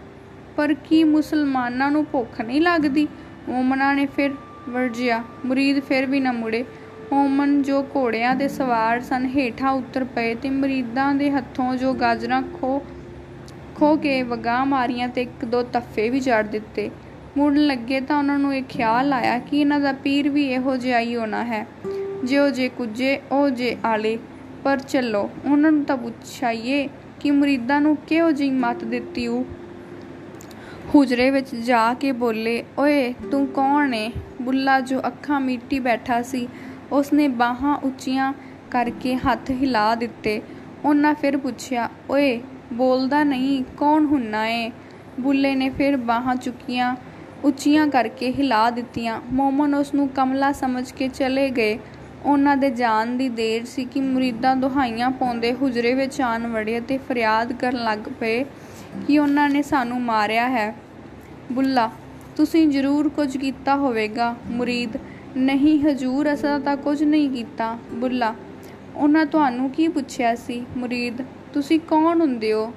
[0.56, 3.08] ਪਰ ਕੀ ਮੁਸਲਮਾਨਾਂ ਨੂੰ ਭੁੱਖ ਨਹੀਂ ਲੱਗਦੀ?
[3.50, 4.32] ਮੋਮਨਾ ਨੇ ਫਿਰ
[4.70, 6.66] ਵਰਜਿਆ। ਮੁਰੀਦ ਫਿਰ ਵੀ ਨਾ ਮੁੜੇ।
[7.14, 12.42] ਮੋਮਨ ਜੋ ਘੋੜਿਆਂ ਦੇ ਸਵਾਰ ਸਨ, ਹੇਠਾਂ ਉਤਰ ਪਏ ਤੇ ਮਰੀਦਾਂ ਦੇ ਹੱਥੋਂ ਜੋ ਗਾਜਰਾਂ
[12.42, 12.82] ਖੋ
[13.76, 16.90] ਖੋ ਕੇ ਵਗਾ ਮਾਰੀਆਂ ਤੇ ਇੱਕ ਦੋ ਤੱਫੇ ਵੀ ਜੜ ਦਿੱਤੇ।
[17.38, 21.00] ਮੁੜਨ ਲੱਗੇ ਤਾਂ ਉਹਨਾਂ ਨੂੰ ਇਹ ਖਿਆਲ ਆਇਆ ਕਿ ਇਹਨਾਂ ਦਾ ਪੀਰ ਵੀ ਇਹੋ ਜਿਹਾ
[21.00, 21.68] ਹੀ ਹੋਣਾ ਹੈ।
[22.24, 24.18] ਜਿਉ ਜੇ ਕੁਝੇ ਉਹ ਜੇ ਆਲੇ।
[24.64, 29.46] ਪਰ ਚੱਲੋ, ਉਹਨਾਂ ਨੂੰ ਤਾਂ ਪੁੱਛਾਈਏ ਕਿ ਮਰੀਦਾਂ ਨੂੰ ਕਿਹੋ ਜਿਹੀ ਮਤ ਦਿੱਤੀ ਉਹ?
[30.96, 34.12] ਹੁਜਰੇ ਵਿੱਚ ਜਾ ਕੇ ਬੋਲੇ, ਓਏ, ਤੂੰ ਕੌਣ ਏ?
[34.46, 36.48] ਬੁੱਲਾ ਜੋ ਅੱਖਾਂ ਮੀਟੀ ਬੈਠਾ ਸੀ,
[36.92, 38.34] ਉਸਨੇ ਬਾਹਾਂ ਉੱਚੀਆਂ
[38.72, 40.42] ਕਰਕੇ ਹੱਥ ਹਿਲਾ ਦਿੱਤੇ।
[40.86, 42.42] ਉਹਨਾਂ ਫਿਰ ਪੁੱਛਿਆ, ਓਏ,
[42.74, 44.72] ਬੋਲਦਾ ਨਹੀਂ, ਕੌਣ ਹੁੰਨਾ ਏ?
[45.20, 46.96] ਬੁੱਲੇ ਨੇ ਫਿਰ ਬਾਹਾਂ ਚੁੱਕੀਆਂ,
[47.44, 51.78] ਉੱਚੀਆਂ ਕਰਕੇ ਹਿਲਾ ਦਿੱਤੀਆਂ। ਮੋਮਨ ਉਸ ਨੂੰ ਕਮਲਾ ਸਮਝ ਕੇ ਚਲੇ ਗਏ।
[52.26, 56.98] ਉਹਨਾਂ ਦੇ ਜਾਣ ਦੀ ਦੇਰ ਸੀ ਕਿ ਮੁਰੀਦਾਂ ਦੁਹਾਈਆਂ ਪਾਉਂਦੇ ਹੁਜਰੇ ਵਿੱਚ ਆਣ ਵੜੇ ਅਤੇ
[56.98, 58.44] ਫਰਿਆਦ ਕਰਨ ਲੱਗ ਪਏ
[59.08, 60.76] ਕਿ ਉਹਨਾਂ ਨੇ ਸਾਨੂੰ ਮਾਰਿਆ ਹੈ।
[61.52, 61.90] ਬੁੱਲਾ
[62.36, 64.90] ਤੁਸੀਂ ਜ਼ਰੂਰ ਕੁਝ ਕੀਤਾ ਹੋਵੇਗਾ। ਮੁਰੀਦ,
[65.38, 68.36] ਨਹੀਂ ਹਜੂਰ, ਅਸਾਂ ਤਾਂ ਕੁਝ ਨਹੀਂ ਕੀਤਾ। ਬੁੱਲਾ,
[68.96, 70.66] ਉਹਨਾਂ ਤੁਹਾਨੂੰ ਕੀ ਪੁੱਛਿਆ ਸੀ?
[70.78, 71.22] ਮੁਰੀਦ,
[71.54, 72.74] ਤੁਸੀਂ ਕੌਣ ਹੁੰਦੇ ਹੋ?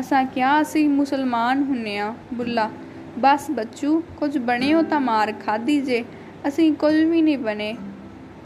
[0.00, 2.14] ਅਸਾਂ ਕਿਹਾ ਅਸੀਂ ਮੁਸਲਮਾਨ ਹੁੰਨੇ ਆ?
[2.34, 2.70] ਬੁੱਲਾ,
[3.18, 6.04] ਬਸ ਬੱਚੂ, ਕੁਝ ਬਣੇ ਹੋ ਤਾਂ ਮਾਰ ਖਾਦੀ ਜੇ,
[6.48, 7.76] ਅਸੀਂ ਕੁਝ ਵੀ ਨਹੀਂ ਬਣੇ।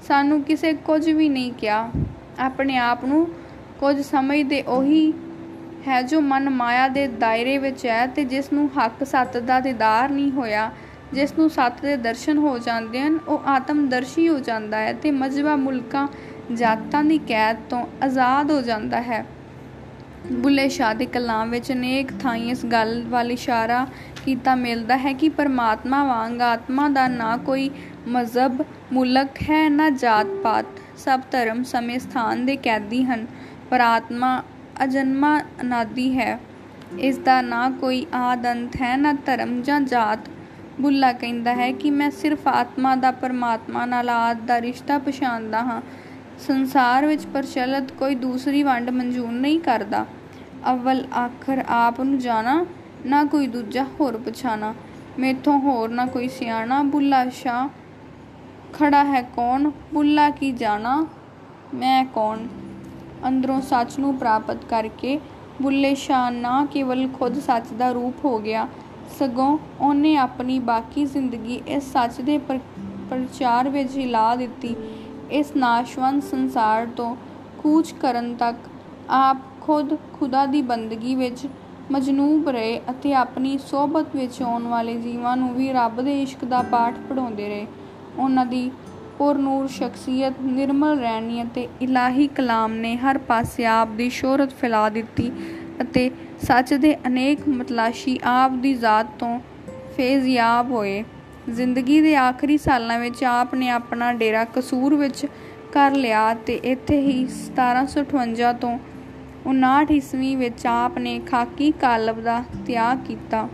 [0.08, 1.90] ਸਾਨੂੰ ਕਿਸੇ ਕੁਝ ਵੀ ਨਹੀਂ ਕਿਹਾ।
[2.38, 3.26] ਆਪਣੇ ਆਪ ਨੂੰ
[3.80, 5.12] ਕੁਝ ਸਮਝਦੇ ਉਹੀ
[5.88, 10.08] ਹੈ ਜੋ ਮਨ ਮਾਇਆ ਦੇ ਦਾਇਰੇ ਵਿੱਚ ਹੈ ਤੇ ਜਿਸ ਨੂੰ ਹੱਕ ਸੱਤ ਦਾ ਦੀਦਾਰ
[10.08, 10.70] ਨਹੀਂ ਹੋਇਆ,
[11.12, 15.56] ਜਿਸ ਨੂੰ ਸੱਤ ਦੇ ਦਰਸ਼ਨ ਹੋ ਜਾਂਦੇ ਹਨ, ਉਹ ਆਤਮਦਰਸ਼ੀ ਹੋ ਜਾਂਦਾ ਹੈ ਤੇ ਮਜਬਾ
[15.56, 16.06] ਮੁਲਕਾਂ,
[16.52, 19.24] ਜਾਤਾਂ ਦੀ ਕੈਦ ਤੋਂ ਆਜ਼ਾਦ ਹੋ ਜਾਂਦਾ ਹੈ।
[20.32, 23.86] ਬੁੱਲੇ ਸ਼ਾਹ ਦੇ ਕਲਾਮ ਵਿੱਚ ਅਨੇਕ ਥਾਈਂ ਇਸ ਗੱਲ ਵੱਲ ਇਸ਼ਾਰਾ
[24.24, 27.70] ਕੀਤਾ ਮਿਲਦਾ ਹੈ ਕਿ ਪਰਮਾਤਮਾ ਵਾਂਗ ਆਤਮਾ ਦਾ ਨਾ ਕੋਈ
[28.08, 33.26] ਮਜ਼ਹਬ, ਮੁਲਕ ਹੈ, ਨਾ ਜਾਤ ਪਾਤ ਸਭ ਧਰਮ ਸਮੇਂ ਸਥਾਨ ਦੇ ਕੈਦੀ ਹਨ।
[33.70, 34.42] ਪਰ ਆਤਮਾ
[34.84, 36.40] ਅਜਨਮਾ ਅਨਾਦੀ ਹੈ।
[36.98, 40.18] ਇਸ ਦਾ ਨਾ ਕੋਈ ਆਦ ਅੰਤ ਹੈ, ਨਾ ਧਰਮ ਜਾਂ ਜਾਤ।
[40.80, 45.82] ਬੁੱਲਾ ਕਹਿੰਦਾ ਹੈ ਕਿ ਮੈਂ ਸਿਰਫ ਆਤਮਾ ਦਾ ਪਰਮਾਤਮਾ ਨਾਲ ਆਦ ਦਾ ਰਿਸ਼ਤਾ ਪਛਾਣਦਾ ਹਾਂ।
[46.38, 50.06] ਸੰਸਾਰ ਵਿੱਚ ਪ੍ਰਚਲਿਤ ਕੋਈ ਦੂਸਰੀ ਵੰਡ ਮਨਜ਼ੂਰ ਨਹੀਂ ਕਰਦਾ।
[50.72, 52.66] ਅਵਲ ਆਖਰ ਆਪ ਨੂੰ ਜਾਣਾ,
[53.06, 54.74] ਨਾ ਕੋਈ ਦੂਜਾ ਹੋਰ ਪਛਾਣਾ।
[55.18, 57.70] ਮੇਥੋਂ ਹੋਰ ਨਾ ਕੋਈ ਸਿਆਣਾ। ਬੁੱਲਾ ਸ਼ਾ
[58.72, 59.70] ਖੜਾ ਹੈ ਕੌਣ?
[59.94, 61.06] ਬੁੱਲਾ ਕੀ ਜਾਣਾ?
[61.74, 62.38] ਮੈਂ ਕੌਣ?
[63.26, 65.18] ਅੰਦਰੋਂ ਸੱਚ ਨੂੰ ਪ੍ਰਾਪਤ ਕਰਕੇ
[65.62, 68.66] ਬੁੱਲੇ ਸ਼ਾਹ ਨਾ ਕੇਵਲ ਖੁਦ ਸੱਚ ਦਾ ਰੂਪ ਹੋ ਗਿਆ,
[69.18, 74.74] ਸਗੋਂ ਉਹਨੇ ਆਪਣੀ ਬਾਕੀ ਜ਼ਿੰਦਗੀ ਇਸ ਸੱਚ ਦੇ ਪ੍ਰਚਾਰ ਵਿੱਚ ਹੀ ਲਾ ਦਿੱਤੀ।
[75.32, 77.14] ਇਸ ਨਾਸ਼ਵੰਤ ਸੰਸਾਰ ਤੋਂ
[77.62, 78.56] ਕੂਚ ਕਰਨ ਤੱਕ
[79.10, 81.46] ਆਪ ਖੁਦ ਖੁਦਾ ਦੀ ਬੰਦਗੀ ਵਿੱਚ
[81.92, 86.62] ਮਜਨੂਬ ਰਹੇ ਅਤੇ ਆਪਣੀ ਸੋਬਤ ਵਿੱਚ ਆਉਣ ਵਾਲੇ ਜੀਵਾਂ ਨੂੰ ਵੀ ਰੱਬ ਦੇ ਇਸ਼ਕ ਦਾ
[86.62, 87.66] ਪਾਠ ਪੜਾਉਂਦੇ ਰਹੇ।
[88.18, 88.70] ਉਹਨਾਂ ਦੀ
[89.18, 95.31] ਪੁਰਨੂਰ ਸ਼ਖਸੀਅਤ ਨਿਰਮਲ ਰਹਿਣੀ ਅਤੇ ਇਲਾਹੀ ਕਲਾਮ ਨੇ ਹਰ ਪਾਸੇ ਆਪ ਦੀ ਸ਼ੋਹਰਤ ਫੈਲਾ ਦਿੱਤੀ
[95.83, 96.11] ਅਤੇ
[96.42, 99.40] ਸੱਚ ਦੇ ਅਨੇਕ ਮਤਲਾਸ਼ੀ ਆਪ ਦੀ ਜ਼ਾਤ ਤੋਂ
[99.96, 101.05] ਫੇਜ਼ਯਾਬ ਹੋਏ।
[101.50, 105.27] ਜ਼ਿੰਦਗੀ ਦੇ ਆਖਰੀ ਸਾਲਾਂ ਵਿੱਚ ਆਪ ਨੇ ਆਪਣਾ ਡੇਰਾ ਕਸੂਰ ਵਿੱਚ
[105.72, 108.79] ਕਰ ਲਿਆ ਤੇ ਇੱਥੇ ਹੀ 1758 ਤੋਂ
[109.46, 113.48] 59 ਈਸਵੀ ਵਿੱਚ ਆਪ ਨੇ ਖਾਕੀ ਕਾਲਬ ਦਾ ਤਿਆਗ ਕੀਤਾ।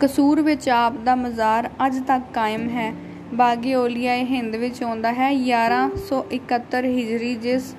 [0.00, 2.92] ਕਸੂਰ ਵਿੱਚ ਆਪ ਦਾ ਮਜ਼ਾਰ ਅੱਜ ਤੱਕ ਕਾਇਮ ਹੈ।
[3.34, 7.74] ਬਾਗੀ ਓਲੀਆ ਇਹ ਹਿੰਦ ਵਿੱਚ ਆਉਂਦਾ ਹੈ। 1171 ਹਿਜਰੀ ਜਿਸ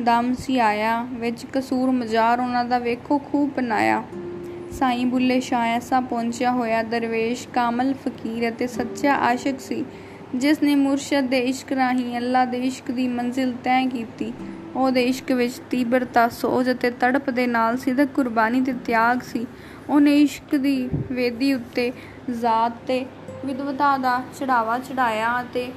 [0.00, 4.02] ਦਮ ਸੀ ਆਇਆ ਵਿੱਚ ਕਸੂਰ ਮਜ਼ਾਰ ਉਹਨਾਂ ਦਾ ਵੇਖੋ ਖੂਬ ਬਣਾਇਆ।
[4.72, 9.84] ਸਾਈਂ ਬੁੱਲੇ ਸ਼ਾਹ ਐਸਾ ਪਹੁੰਚਿਆ ਹੋਇਆ। ਦਰਵੇਸ਼ ਕਾਮਲ ਫਕੀਰ ਅਤੇ ਸੱਚਾ ਆਸ਼ਿਕ ਸੀ,
[10.34, 14.32] ਜਿਸ ਨੇ ਮੁਰਸ਼ਦ ਦੇ ਇਸ਼ਕ ਰਾਹੀਂ ਅੱਲਾ ਦੇ ਇਸ਼ਕ ਦੀ ਮੰਜ਼ਿਲ ਤੈਅ ਕੀਤੀ।
[14.76, 19.46] ਉਹਦੇ ਇਸ਼ਕ ਵਿੱਚ ਤੀਬਰਤਾ, ਸੋਜ ਅਤੇ ਤੜਪ ਦੇ ਨਾਲ ਸਿੱਧਕ ਕੁਰਬਾਨੀ ਤੇ ਤਿਆਗ ਸੀ।
[19.88, 21.92] ਉਹਨੇ ਇਸ਼ਕ ਦੀ ਵੇਦੀ ਉੱਤੇ
[22.30, 23.04] ਜ਼ਾਤ ਤੇ
[23.46, 25.70] ਵਿਦਵਤਾ ਦਾ ਚੜਾਵਾ ਚੜਾਇਆ ਅਤੇ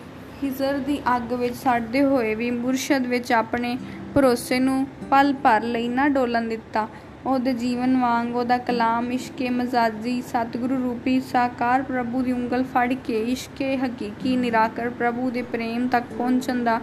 [0.43, 3.77] ਹਿਜ਼ਰ ਦੀ ਅੱਗ ਵਿੱਚ ਸੜਦੇ ਹੋਏ ਵੀ ਮੁਰਸ਼ਦ ਵਿੱਚ ਆਪਣੇ
[4.15, 6.87] ਭਰੋਸੇ ਨੂੰ ਪਲ ਭਰ ਲਈ ਨਾ ਡੋਲਣ ਦਿੱਤਾ।
[7.25, 13.21] ਉਹਦੇ ਜੀਵਨ ਵਾਂਗ ਉਹਦਾ ਕਲਾਮ ਇਸ਼ਕੇ ਮਜ਼ਾਜੀ ਸਤਿਗੁਰੂ ਰੂਪੀ ਸਾਕਾਰ ਪ੍ਰਭੂ ਦੀ ਉਂਗਲ ਫੜ ਕੇ
[13.23, 16.79] ਇਸ਼ਕੇ ਹਕੀਕੀ ਨਿਰਾਕਰ ਪ੍ਰਭੂ ਦੇ ਪ੍ਰੇਮ ਤੱਕ ਪਹੁੰਚਣ ਦਾ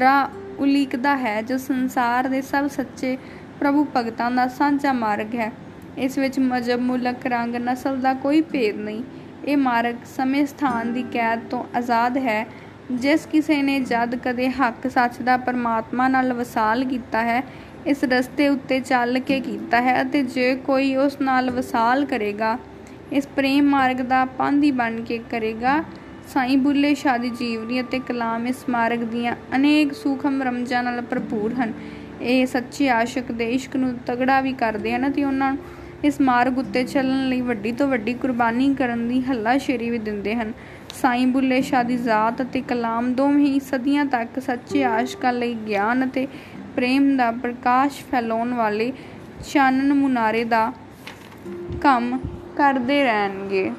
[0.00, 3.16] ਰਾਹ ਉਲੀਕਦਾ ਹੈ, ਜੋ ਸੰਸਾਰ ਦੇ ਸਭ ਸੱਚੇ
[3.60, 5.52] ਪ੍ਰਭੂ ਭਗਤਾਂ ਦਾ ਸਾਂਝਾ ਮਾਰਗ ਹੈ।
[5.98, 9.02] ਇਸ ਵਿੱਚ ਮਜਬ ਮੁਲਕ, ਰੰਗ, ਨਸਲ ਦਾ ਕੋਈ ਭੇਦ ਨਹੀਂ।
[9.44, 12.46] ਇਹ ਮਾਰਗ ਸਮੇਂ ਸਥਾਨ ਦੀ ਕੈਦ ਤੋਂ ਆਜ਼ਾਦ ਹੈ,
[12.92, 17.42] ਜਿਸ ਕਿਸੇ ਨੇ ਜਦ ਕਦੇ ਹੱਕ ਸੱਚ ਦਾ ਪਰਮਾਤਮਾ ਨਾਲ ਵਸਾਲ ਕੀਤਾ ਹੈ,
[17.86, 22.56] ਇਸ ਰਸਤੇ ਉੱਤੇ ਚੱਲ ਕੇ ਕੀਤਾ ਹੈ ਅਤੇ ਜੇ ਕੋਈ ਉਸ ਨਾਲ ਵਸਾਲ ਕਰੇਗਾ,
[23.12, 25.82] ਇਸ ਪ੍ਰੇਮ ਮਾਰਗ ਦਾ ਪਾਂਧੀ ਬਣ ਕੇ ਕਰੇਗਾ।
[26.28, 31.54] ਸਾਈਂ ਬੁੱਲੇ ਸ਼ਾਹ ਦੀ ਜੀਵਨੀ ਅਤੇ ਕਲਾਮ ਇਸ ਮਾਰਗ ਦੀਆਂ ਅਨੇਕ ਸੂਖਮ ਰਮਜਾਂ ਨਾਲ ਭਰਪੂਰ
[31.54, 31.72] ਹਨ।
[32.22, 35.58] ਇਹ ਸੱਚੇ ਆਸ਼ਿਕ ਦੇ ਇਸ਼ਕ ਨੂੰ ਤਗੜਾ ਵੀ ਕਰਦੇ ਹਨ ਤੇ ਉਹਨਾਂ ਨੂੰ
[36.04, 40.52] ਇਸ ਮਾਰਗ ਉੱਤੇ ਚੱਲਣ ਲਈ ਵੱਡੀ ਤੋਂ ਵੱਡੀ ਕੁਰਬਾਨੀ ਕਰਨ ਦੀ ਹੱਲਾਸ਼ੇਰੀ ਵੀ ਦਿੰਦੇ ਹਨ।
[40.94, 46.08] ਸਾਈਂ ਬੁੱਲੇ ਸ਼ਾਹ ਦੀ ਜ਼ਾਤ ਅਤੇ ਕਲਾਮ ਦੋਵੇਂ ਹੀ ਸਦੀਆਂ ਤੱਕ ਸੱਚੇ ਆਸ਼ਿਕਾਂ ਲਈ ਗਿਆਨ
[46.08, 46.26] ਅਤੇ
[46.76, 48.92] ਪ੍ਰੇਮ ਦਾ ਪ੍ਰਕਾਸ਼ ਫੈਲਾਉਣ ਵਾਲੇ
[49.52, 50.72] ਚਾਨਣ ਮੁਨਾਰੇ ਦਾ
[51.82, 52.18] ਕੰਮ
[52.56, 53.70] ਕਰਦੇ ਰਹਿਣਗੇ।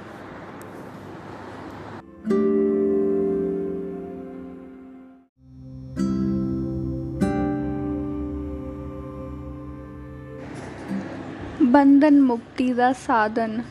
[11.74, 13.62] ਬੰਧਨ ਮੁਕਤੀ ਦਾ ਸਾਧਨ,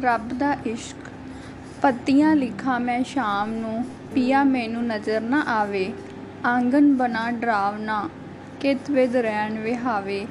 [0.00, 1.08] ਰੱਬ ਦਾ ਇਸ਼ਕ।
[1.82, 5.92] ਪੱਤੀਆਂ ਲਿਖਾਂ ਮੈਂ ਸ਼ਾਮ ਨੂੰ, ਪੀਆ ਮੈਨੂੰ ਨਜ਼ਰ ਨਾ ਆਵੇ।
[6.46, 8.08] ਆਂਗਨ ਬਣਾ ਡਰਾਵਨਾ
[8.60, 10.26] ਕਿਤ ਵਿਦ ਰਹਿਣ ਵਿਹਾਵੇ।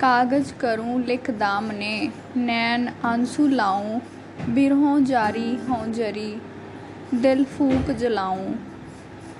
[0.00, 4.00] ਕਾਗਜ਼ ਕਰੂੰ ਲਿਖ ਦਾਮਨੇ ਨੈਣ ਆਂਸੂ ਲਾਉਂ
[4.48, 6.36] ਬਿਰਹੋਂ ਜਾਰੀ ਹੋਂ ਜਰੀ,
[7.14, 8.54] ਦਿਲ ਫੂਕ ਜਲਾਉਂ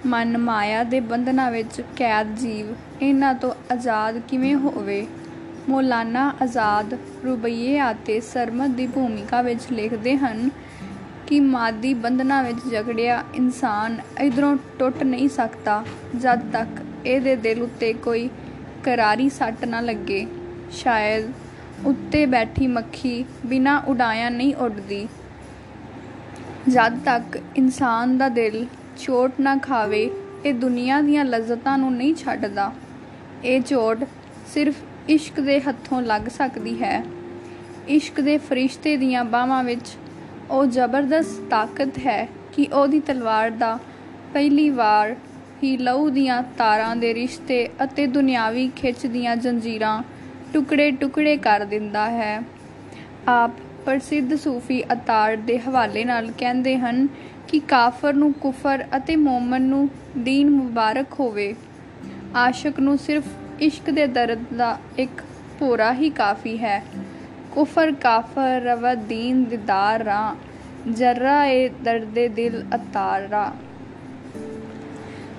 [0.07, 5.07] ਮਨ ਮਾਇਆ ਦੇ ਬੰਧਨਾਂ ਵਿੱਚ ਕੈਦ ਜੀਵ, ਇਹਨਾਂ ਤੋਂ ਆਜ਼ਾਦ ਕਿਵੇਂ ਹੋਵੇ?
[5.69, 10.51] ਮੌਲਾਨਾ ਆਜ਼ਾਦ ਰੁਬਈਏ ਆਤੇ ਸਰਮਦ ਦੀ ਭੂਮਿਕਾ ਵਿੱਚ ਲਿਖਦੇ ਹਨ
[11.27, 15.85] ਕਿ ਮਾਦੀ ਬੰਧਨਾਂ ਵਿੱਚ ਜਕੜਿਆ ਇਨਸਾਨ ਇਧਰੋਂ ਟੁੱਟ ਨਹੀਂ ਸਕਦਾ,
[16.17, 18.29] ਜਦ ਤੱਕ ਇਹਦੇ ਦਿਲ ਉੱਤੇ ਕੋਈ
[18.85, 20.27] ਕਰਾਰੀ ਸੱਟ ਨਾ ਲੱਗੇ।
[20.73, 21.33] ਸ਼ਾਇਦ
[21.87, 25.07] ਉੱਤੇ ਬੈਠੀ ਮੱਖੀ ਬਿਨਾਂ ਉਡਾਇਆ ਨਹੀਂ ਉੱਡਦੀ।
[26.69, 28.67] ਜਦ ਤੱਕ ਇਨਸਾਨ ਦਾ ਦਿਲ
[28.99, 30.11] ਚੋਟ ਨਾ ਖਾਵੇ,
[30.45, 32.73] ਇਹ ਦੁਨੀਆ ਦੀਆਂ ਲਜ਼ਤਾਂ ਨੂੰ ਨਹੀਂ ਛੱਡਦਾ।
[33.45, 34.05] ਇਹ ਚੋਟ
[34.55, 34.75] ਸਿਰਫ
[35.09, 37.05] ਇਸ਼ਕ ਦੇ ਹੱਥੋਂ ਲੱਗ ਸਕਦੀ ਹੈ।
[37.89, 39.97] ਇਸ਼ਕ ਦੇ ਫਰਿਸ਼ਤੇ ਦੀਆਂ ਬਾਹਾਂ ਵਿੱਚ
[40.51, 43.79] ਉਹ ਜ਼ਬਰਦਸਤ ਤਾਕਤ ਹੈ ਕਿ ਉਹਦੀ ਤਲਵਾਰ ਦਾ
[44.33, 45.15] ਪਹਿਲੀ ਵਾਰ
[45.63, 50.03] ਹੀ ਲਹੂ ਦੀਆਂ ਤਾਰਾਂ ਦੇ ਰਿਸ਼ਤੇ ਅਤੇ ਦੁਨਿਆਵੀ ਖਿੱਚ ਦੀਆਂ ਜੰਜੀਰਾਂ
[50.53, 52.43] ਟੁਕੜੇ ਟੁਕੜੇ ਕਰ ਦਿੰਦਾ ਹੈ।
[53.29, 53.51] ਆਪ
[53.87, 57.09] ਪ੍ਰਸਿੱਧ ਸੂਫੀ ਅਤਾਰ ਦੇ ਹਵਾਲੇ ਨਾਲ ਕਹਿੰਦੇ ਹਨ
[57.49, 59.89] ਕਿ ਕਾਫਰ ਨੂੰ ਕੁਫਰ ਅਤੇ ਮੂਮਨ ਨੂੰ
[60.19, 61.55] ਦੀਨ ਮੁਬਾਰਕ ਹੋਵੇ।
[62.37, 63.25] ਆਸ਼ਿਕ ਨੂੰ ਸਿਰਫ
[63.61, 65.23] ਇਸ਼ਕ ਦੇ ਦਰਦ ਦਾ ਇੱਕ
[65.59, 66.83] ਪੂਰਾ ਹੀ ਕਾਫੀ ਹੈ।
[67.53, 70.35] ਕੁਫਰ ਕਾਫਰ ਰਵ ਦੀਨ ਦਿਦਾਰ ਰਾ
[70.91, 73.53] ਜਰਰਾ ਏ ਦਰਦੇ ਦਿਲ ਅਤਾਰਾ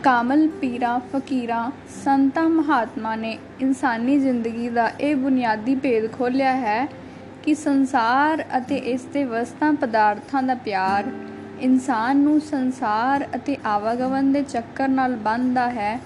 [0.03, 1.71] ਕਾਮਲ ਪੀਰਾਂ ਫਕੀਰਾਂ,
[2.03, 6.87] ਸੰਤਾਂ ਮਹਾਤਮਾ ਨੇ ਇਨਸਾਨੀ ਜ਼ਿੰਦਗੀ ਦਾ ਇਹ ਬੁਨਿਆਦੀ ਭੇਦ ਖੋਲ੍ਹਿਆ ਹੈ
[7.43, 11.11] ਕਿ ਸੰਸਾਰ ਅਤੇ ਇਸ ਦੇ ਵਸਤਾਂ ਪਦਾਰਥਾਂ ਦਾ ਪਿਆਰ
[11.61, 15.99] ਇਨਸਾਨ ਨੂੰ ਸੰਸਾਰ ਅਤੇ ਆਵਾਗਮਨ ਦੇ ਚੱਕਰ ਨਾਲ ਬੰਨਦਾ ਹੈ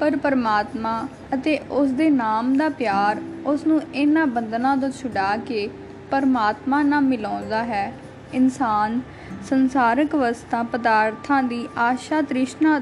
[0.00, 5.68] ਪਰ ਪਰਮਾਤਮਾ ਅਤੇ ਉਸ ਦੇ ਨਾਮ ਦਾ ਪਿਆਰ ਉਸ ਨੂੰ ਇਹਨਾਂ ਬੰਧਨਾਂ ਤੋਂ ਛੁਡਾ ਕੇ
[6.10, 7.92] ਪਰਮਾਤਮਾ ਨਾਲ ਮਿਲਾਉਂਦਾ ਹੈ।
[8.34, 9.00] ਇਨਸਾਨ
[9.48, 12.80] ਸੰਸਾਰਿਕ ਵਸਤਾਂ, ਪਦਾਰਥਾਂ ਦੀ ਆਸ਼ਾ ਤ੍ਰਿਸ਼ਨਾ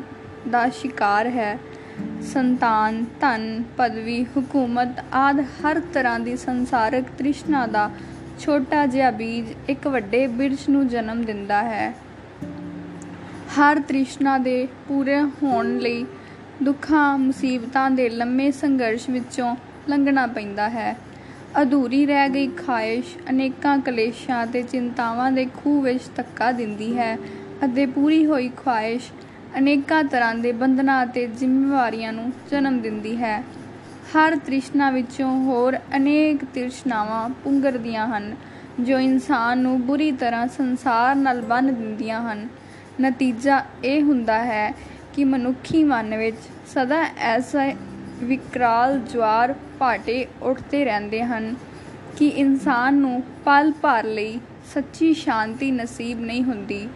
[0.51, 1.59] ਦਾ ਸ਼ਿਕਾਰ ਹੈ।
[2.23, 7.91] ਸੰਤਾਨ, ਧਨ, ਪਦਵੀ, ਹਕੂਮਤ ਆਦ ਹਰ ਤਰ੍ਹਾਂ ਦੀ ਸੰਸਾਰਿਕ ਤ੍ਰਿਸ਼ਨਾ ਦਾ
[8.41, 11.91] ਛੋਟਾ ਜਿਹਾ ਬੀਜ ਇੱਕ ਵੱਡੇ ਬਿਰਛ ਨੂੰ ਜਨਮ ਦਿੰਦਾ ਹੈ।
[13.59, 16.05] ਹਰ ਤ੍ਰਿਸ਼ਨਾ ਦੇ ਪੂਰੇ ਹੋਣ ਲਈ
[16.63, 19.57] ਦੁੱਖਾਂ, ਮੁਸੀਬਤਾਂ ਦੇ ਲੰਮੇ ਸੰਘਰਸ਼ ਵਿੱਚੋਂ
[19.89, 20.97] ਲੰਘਣਾ ਪੈਂਦਾ ਹੈ।
[21.63, 27.17] ਅਧੂਰੀ ਰਹਿ ਗਈ ਖਾਹਿਸ਼ ਅਨੇਕਾਂ ਕਲੇਸ਼ਾਂ ਤੇ ਚਿੰਤਾਵਾਂ ਦੇ ਖੂਹ ਵਿੱਚ ਧੱਕਾ ਦਿੰਦੀ ਹੈ
[27.65, 29.11] ਅਤੇ ਪੂਰੀ ਹੋਈ ਖਾਹਿਸ਼
[29.59, 33.41] ਅਨੇਕਾਂ ਤਰ੍ਹਾਂ ਦੇ ਬੰਧਨਾਂ ਅਤੇ ਜ਼ਿੰਮੇਵਾਰੀਆਂ ਨੂੰ ਜਨਮ ਦਿੰਦੀ ਹੈ।
[34.13, 38.35] ਹਰ ਤ੍ਰਿਸ਼ਨਾ ਵਿੱਚੋਂ ਹੋਰ ਅਨੇਕ ਤ੍ਰਿਸ਼ਨਾਵਾਂ ਪੁੰਗਰਦੀਆਂ ਹਨ,
[38.81, 42.49] ਜੋ ਇਨਸਾਨ ਨੂੰ ਬੁਰੀ ਤਰ੍ਹਾਂ ਸੰਸਾਰ ਨਾਲ ਬੰਨ੍ਹ ਦਿੰਦੀਆਂ ਹਨ।
[43.01, 44.75] ਨਤੀਜਾ ਇਹ ਹੁੰਦਾ ਹੈ
[45.19, 47.73] ਕਿ ਮਨੁੱਖੀ ਮਨ ਵਿੱਚ ਸਦਾ ਐਸਾ
[48.23, 51.55] ਵਿਕਰਾਲ ਜਵਾਰ ਭਾਟੇ ਉੱਠਦੇ ਰਹਿੰਦੇ ਹਨ
[52.17, 54.39] ਕਿ ਇਨਸਾਨ ਨੂੰ ਪਲ ਭਰ ਲਈ
[54.75, 56.89] ਸੱਚੀ ਸ਼ਾਂਤੀ ਨਸੀਬ ਨਹੀਂ ਹੁੰਦੀ।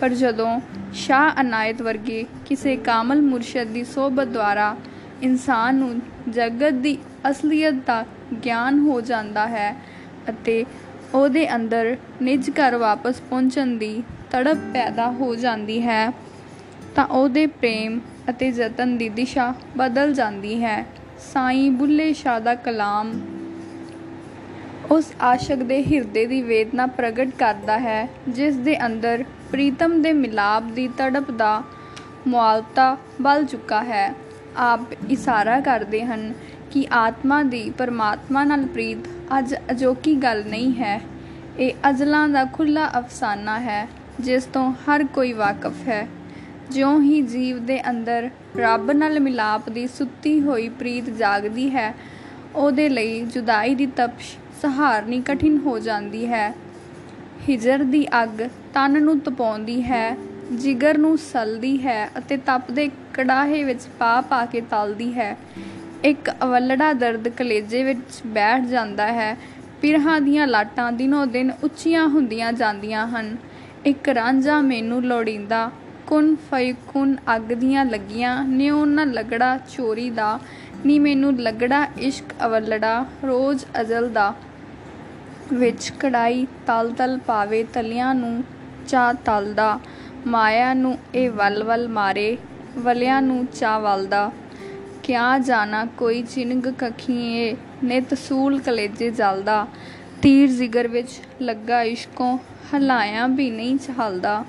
[0.00, 0.60] ਪਰ ਜਦੋਂ
[0.92, 4.76] ਸ਼ਾਹ ਅਨਾਇਤ ਵਰਗੇ ਕਿਸੇ ਕਾਮਲ ਮੁਰਸ਼ਦ ਦੀ ਸੋਭਤ ਦੁਆਰਾ
[5.22, 6.98] ਇਨਸਾਨ ਨੂੰ ਜਗਤ ਦੀ
[7.30, 8.04] ਅਸਲੀਅਤ ਦਾ
[8.44, 9.76] ਗਿਆਨ ਹੋ ਜਾਂਦਾ ਹੈ
[10.28, 10.64] ਅਤੇ
[11.14, 16.27] ਉਹਦੇ ਅੰਦਰ ਨਿਜ ਘਰ ਵਾਪਸ ਪਹੁੰਚਣ ਦੀ ਤੜਪ ਪੈਦਾ ਹੋ ਜਾਂਦੀ ਹੈ
[16.98, 20.86] ਤਾਂ ਉਹਦੇ ਪ੍ਰੇਮ ਅਤੇ ਯਤਨ ਦੀ ਦਿਸ਼ਾ ਬਦਲ ਜਾਂਦੀ ਹੈ।
[21.32, 23.12] ਸਾਈਂ ਬੁੱਲੇ ਸ਼ਾਹ ਦਾ ਕਲਾਮ
[24.90, 30.62] ਉਸ ਆਸ਼ਕ ਦੇ ਹਿਰਦੇ ਦੀ ਵੇਦਨਾ ਪ੍ਰਗਟ ਕਰਦਾ ਹੈ, ਜਿਸ ਦੇ ਅੰਦਰ ਪ੍ਰੀਤਮ ਦੇ ਮਿਲਾਪ
[30.62, 31.62] ਦੀ ਤੜਪ ਦਾ
[32.26, 34.14] ਮੁਆਲਤਾ ਬਲ ਚੁੱਕਾ ਹੈ।
[34.56, 34.80] ਆਪ
[35.10, 36.32] ਇਸ਼ਾਰਾ ਕਰਦੇ ਹਨ
[36.70, 39.08] ਕਿ ਆਤਮਾ ਦੀ ਪਰਮਾਤਮਾ ਨਾਲ ਪ੍ਰੀਤ
[39.38, 41.00] ਅੱਜ ਅਜੋਕੀ ਗੱਲ ਨਹੀਂ ਹੈ।
[41.58, 43.88] ਇਹ ਅਜ਼ਲਾਂ ਦਾ ਖੁੱਲਾ ਅਫਸਾਨਾ ਹੈ,
[44.20, 46.06] ਜਿਸ ਤੋਂ ਹਰ ਕੋਈ ਵਾਕਿਫ ਹੈ।
[46.70, 51.94] ਜਿਉਂ ਹੀ ਜੀਵ ਦੇ ਅੰਦਰ ਰੱਬ ਨਾਲ ਮਿਲਾਪ ਦੀ ਸੁੱਤੀ ਹੋਈ ਪ੍ਰੀਤ ਜਾਗਦੀ ਹੈ,
[52.54, 56.54] ਉਹਦੇ ਲਈ ਜੁਦਾਈ ਦੀ ਤਪਸ਼ ਸਹਾਰਨੀ ਕਠਿਨ ਹੋ ਜਾਂਦੀ ਹੈ।
[57.48, 58.42] ਹਿਜਰ ਦੀ ਅੱਗ
[58.74, 60.16] ਤਨ ਨੂੰ ਤਪਾਉਂਦੀ ਹੈ,
[60.52, 65.36] ਜਿਗਰ ਨੂੰ ਸਲਦੀ ਹੈ ਅਤੇ ਤਪਦੇ ਕੜਾਹੇ ਵਿੱਚ ਪਾ ਪਾ ਕੇ ਤਲਦੀ ਹੈ।
[66.04, 69.36] ਇੱਕ ਅਵਲੜਾ ਦਰਦ ਕਲੇਜੇ ਵਿੱਚ ਬੈਠ ਜਾਂਦਾ ਹੈ।
[69.82, 73.36] ਪਿਰਹਾਂ ਦੀਆਂ ਲਾਟਾਂ ਦਿਨੋ ਦਿਨ ਉੱਚੀਆਂ ਹੁੰਦੀਆਂ ਜਾਂਦੀਆਂ ਹਨ।
[73.86, 75.70] ਇੱਕ ਰਾਂਝਾ ਮੈਨੂੰ ਲੋੜੀਂਦਾ
[76.08, 80.38] ਕੁਨ ਫੈਕੁਨ ਅੱਗ ਦੀਆਂ ਲੱਗੀਆਂ, ਨਿਉ ਨਾ ਲਗੜਾ ਚੋਰੀ ਦਾ,
[80.86, 84.32] ਨੀ ਮੈਨੂੰ ਲਗੜਾ ਇਸ਼ਕ ਅਵਲੜਾ, ਰੋਜ਼ ਅਜ਼ਲ ਦਾ।
[85.52, 88.42] ਵਿੱਚ ਕੜਾਈ ਤਲ ਤਲ ਪਾਵੇ ਤਲਿਆਂ ਨੂੰ
[88.88, 89.78] ਚਾ ਤਲਦਾ
[90.26, 92.36] ਮਾਇਆ ਨੂੰ ਇਹ ਵਲ ਵਲ ਮਾਰੇ,
[92.78, 94.30] ਵਲਿਆਂ ਨੂੰ ਚਾ ਵਲਦਾ
[95.02, 99.66] ਕਿਆ ਜਾਣਾ ਕੋਈ ਚਿੰਗ ਕਖੀਏ, ਨਿਤ ਸੂਲ ਕਲੇਜੇ ਜਲਦਾ
[100.22, 102.38] ਤੀਰ ਜਿਗਰ ਵਿੱਚ ਲੱਗਾ ਇਸ਼ਕੋਂ,
[102.74, 104.44] ਹਲਾਇਆ ਵੀ ਨਹੀਂ ਚਹਲਦਾ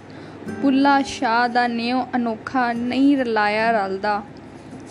[0.49, 4.23] ਪੁੱਲਾ ਸ਼ਾਹ ਦਾ ਨਿਉ ਅਨੋਖਾ ਨਹੀਂ ਰਲਾਇਆ ਰਲਦਾ।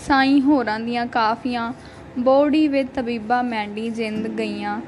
[0.07, 1.73] ਸਾਈਂ ਹੋਰਾਂ ਦੀਆਂ ਕਾਫੀਆਂ,
[2.19, 4.81] ਬੋੜੀ ਵੇ ਤਬੀਬਾ ਮੈਂਡੀ ਜਿੰਦ ਗਈਆਂ।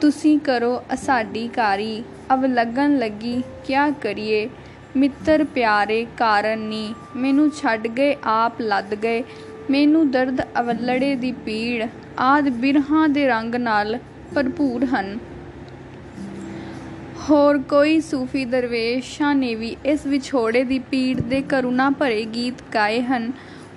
[0.00, 4.50] ਤੁਸੀਂ ਕਰੋ ਅਸਾਡੀ ਕਾਰੀ, ਅਬ ਲੱਗਣ ਲੱਗੀ ਕਿਆ ਕਰੀਏ?
[4.96, 9.22] ਮਿੱਤਰ ਪਿਆਰੇ ਕਾਰਨ ਨੀ, ਮੈਨੂੰ ਛੱਡ ਗਏ, ਆਪ ਲੱਦ ਗਏ।
[9.70, 11.86] ਮੈਨੂੰ ਦਰਦ ਅਵਲੜੇ ਦੀ ਪੀੜ,
[12.18, 13.98] ਆਦ ਬਿਰਹਾਂ ਦੇ ਰੰਗ ਨਾਲ
[14.34, 15.18] ਭਰਪੂਰ ਹਨ।
[17.30, 23.02] ਹੋਰ ਕੋਈ ਸੂਫੀ ਦਰਵੇਸ਼ਾਂ ਨੇ ਵੀ ਇਸ ਵਿਛੋੜੇ ਦੀ ਪੀੜ ਦੇ ਕਰੁਣਾ ਭਰੇ ਗੀਤ ਗਾਏ
[23.02, 23.32] ਹਨ।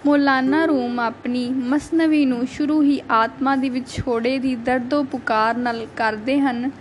[0.06, 6.40] ਮੌਲਾਨਾ ਰੂਮ ਆਪਣੀ ਮਸਨਵੀ ਨੂੰ ਸ਼ੁਰੂ ਹੀ ਆਤਮਾ ਦੀ ਵਿਛੋੜੇ ਦੀ ਦਰਦੋ ਪੁਕਾਰ ਨਾਲ ਕਰਦੇ
[6.40, 6.72] ਹਨ।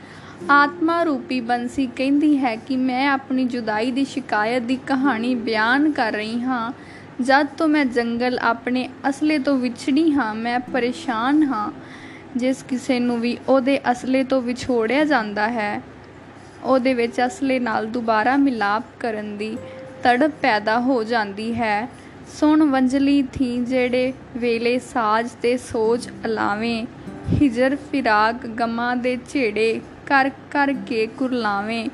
[0.51, 6.13] ਆਤਮਾ ਰੂਪੀ ਬੰਸੀ ਕਹਿੰਦੀ ਹੈ ਕਿ ਮੈਂ ਆਪਣੀ ਜੁਦਾਈ ਦੀ ਸ਼ਿਕਾਇਤ ਦੀ ਕਹਾਣੀ ਬਿਆਨ ਕਰ
[6.13, 6.73] ਰਹੀ ਹਾਂ।
[7.21, 11.73] ਜਦ ਤੋਂ ਮੈਂ ਜੰਗਲ ਆਪਣੇ ਅਸਲੇ ਤੋਂ ਵਿਛੜੀ ਹਾਂ, ਮੈਂ ਪਰੇਸ਼ਾਨ ਹਾਂ।
[12.37, 15.83] ਜਿਸ ਕਿਸੇ ਨੂੰ ਵੀ ਉਹਦੇ ਅਸਲੇ ਤੋਂ ਵਿਛੋੜਿਆ ਜਾਂਦਾ ਹੈ।
[16.67, 19.57] ਉਹਦੇ ਵਿੱਚ ਅਸਲੇ ਨਾਲ ਦੁਬਾਰਾ ਮਿਲਾਪ ਕਰਨ ਦੀ
[20.03, 21.89] ਤੜਪ ਪੈਦਾ ਹੋ ਜਾਂਦੀ ਹੈ।
[22.29, 26.87] ਸੁਣ ਵੰਜਲੀ ਥੀ ਜਿਹੜੇ ਵੇਲੇ ਸਾਜ ਤੇ ਸੋਚ ਅਲਾਵੇਂ,
[27.33, 31.89] ਹਿਜਰ ਫਿਰਾਕ ਗਮਾਂ ਦੇ ਝੇੜੇ ਕਰ ਕਰ ਕੇ ਕੁਰਲਾਵੇਂ,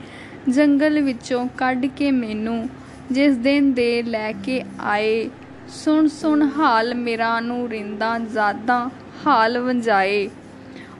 [0.48, 2.68] ਜੰਗਲ ਵਿੱਚੋਂ ਕੱਢ ਕੇ ਮੈਨੂੰ
[3.10, 5.30] ਜਿਸ ਦਿਨ ਦੇ ਲੈ ਕੇ ਆਏ,
[5.68, 8.88] ਸੁਣ ਸੁਣ ਹਾਲ ਮੇਰਾ ਨੂੰ ਰਿੰਦਾ ਜ਼ਾਦਾਂ
[9.26, 10.28] ਹਾਲ ਵੰਜਾਏ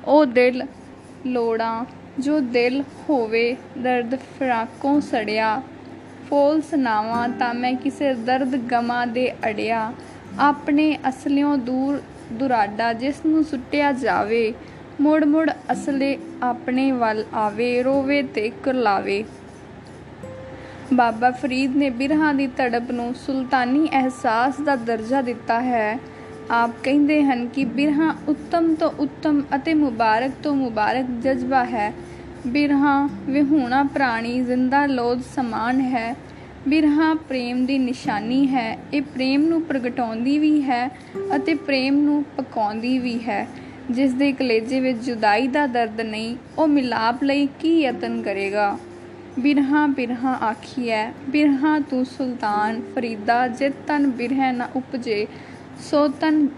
[0.05, 0.63] ਉਹ ਦਿਲ
[1.27, 1.85] ਲੋੜਾਂ
[2.19, 5.63] ਜੋ ਦਿਲ ਹੋਵੇ ਦਰਦ ਫਰਾਕੋਂ ਸੜਿਆ
[6.31, 9.93] ਫੋਲ ਸੁਨਾਵਾਂ ਤਾਂ ਮੈਂ ਕਿਸੇ ਦਰਦ ਗਮਾਂ ਦੇ ਅੜਿਆ।
[10.41, 14.53] ਆਪਣੇ ਅਸਲਿਓਂ ਦੂਰ ਦੁਰਾਡਾ ਜਿਸ ਨੂੰ ਸੁੱਟਿਆ ਜਾਵੇ
[15.01, 19.25] ਮੁੜ ਮੁੜ ਅਸਲੇ ਆਪਣੇ ਵੱਲ ਆਵੇ, ਰੋਵੇ ਤੇ ਕੁਰਲਾਵੇ।
[20.95, 25.99] ਬਾਬਾ ਫਰੀਦ ਨੇ ਬਿਰਹਾਂ ਦੀ ਤੜਪ ਨੂੰ ਸੁਲਤਾਨੀ ਅਹਿਸਾਸ ਦਾ ਦਰਜਾ ਦਿੱਤਾ ਹੈ।
[26.53, 31.95] ਆਪ ਕਹਿੰਦੇ ਹਨ ਕਿ ਬਿਰਹਾ ਉੱਤਮ ਤੋਂ ਉੱਤਮ ਅਤੇ ਮੁਬਾਰਕ ਤੋਂ ਮੁਬਾਰਕ ਜਜ਼ਬਾ ਹੈ।
[32.47, 36.17] ਬਿਰਹਾ ਵਿਹੂਣਾ ਪ੍ਰਾਣੀ ਜ਼ਿੰਦਾ ਲੋਧ ਸਮਾਨ ਹੈ।
[36.69, 40.89] ਬਿਰਹਾ ਪ੍ਰੇਮ ਦੀ ਨਿਸ਼ਾਨੀ ਹੈ। ਇਹ ਪ੍ਰੇਮ ਨੂੰ ਪ੍ਰਗਟਾਉਂਦੀ ਵੀ ਹੈ
[41.37, 43.49] ਅਤੇ ਪ੍ਰੇਮ ਨੂੰ ਪਕਾਉਂਦੀ ਵੀ ਹੈ।
[43.91, 48.79] ਜਿਸ ਦੇ ਕਲੇਜੇ ਵਿੱਚ ਜੁਦਾਈ ਦਾ ਦਰਦ ਨਹੀਂ, ਉਹ ਮਿਲਾਪ ਲਈ ਕੀ ਯਤਨ ਕਰੇਗਾ?
[49.39, 55.27] ਬਿਰਹਾ ਬਿਰਹਾ ਆਖੀਐ, ਬਿਰਹਾ ਤੂੰ ਸੁਲਤਾਨ, ਫਰੀਦਾ ਜਿਤ ਤਨ ਬਿਰਹਿ ਨਾ ਉਪਜੇ
[55.91, 56.49] ਸੋ ਤਨ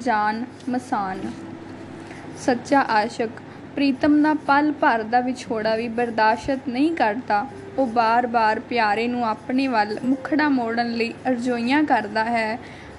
[0.00, 1.20] ਜਾਨ ਮਸਾਨ।
[2.38, 3.28] ਸੱਚਾ ਆਸ਼ਕ,
[3.74, 7.46] ਪ੍ਰੀਤਮ ਦਾ ਪਲ ਭਰ ਦਾ ਵਿਛੋੜਾ ਵੀ ਬਰਦਾਸ਼ਤ ਨਹੀਂ ਕਰਦਾ।
[7.78, 12.58] ਉਹ ਬਾਰ-ਬਾਰ ਪਿਆਰੇ ਨੂੰ ਆਪਣੇ ਵੱਲ ਮੁਖੜਾ ਮੋੜਨ ਲਈ ਅਰਜ਼ੋਈਆਂ ਕਰਦਾ ਹੈ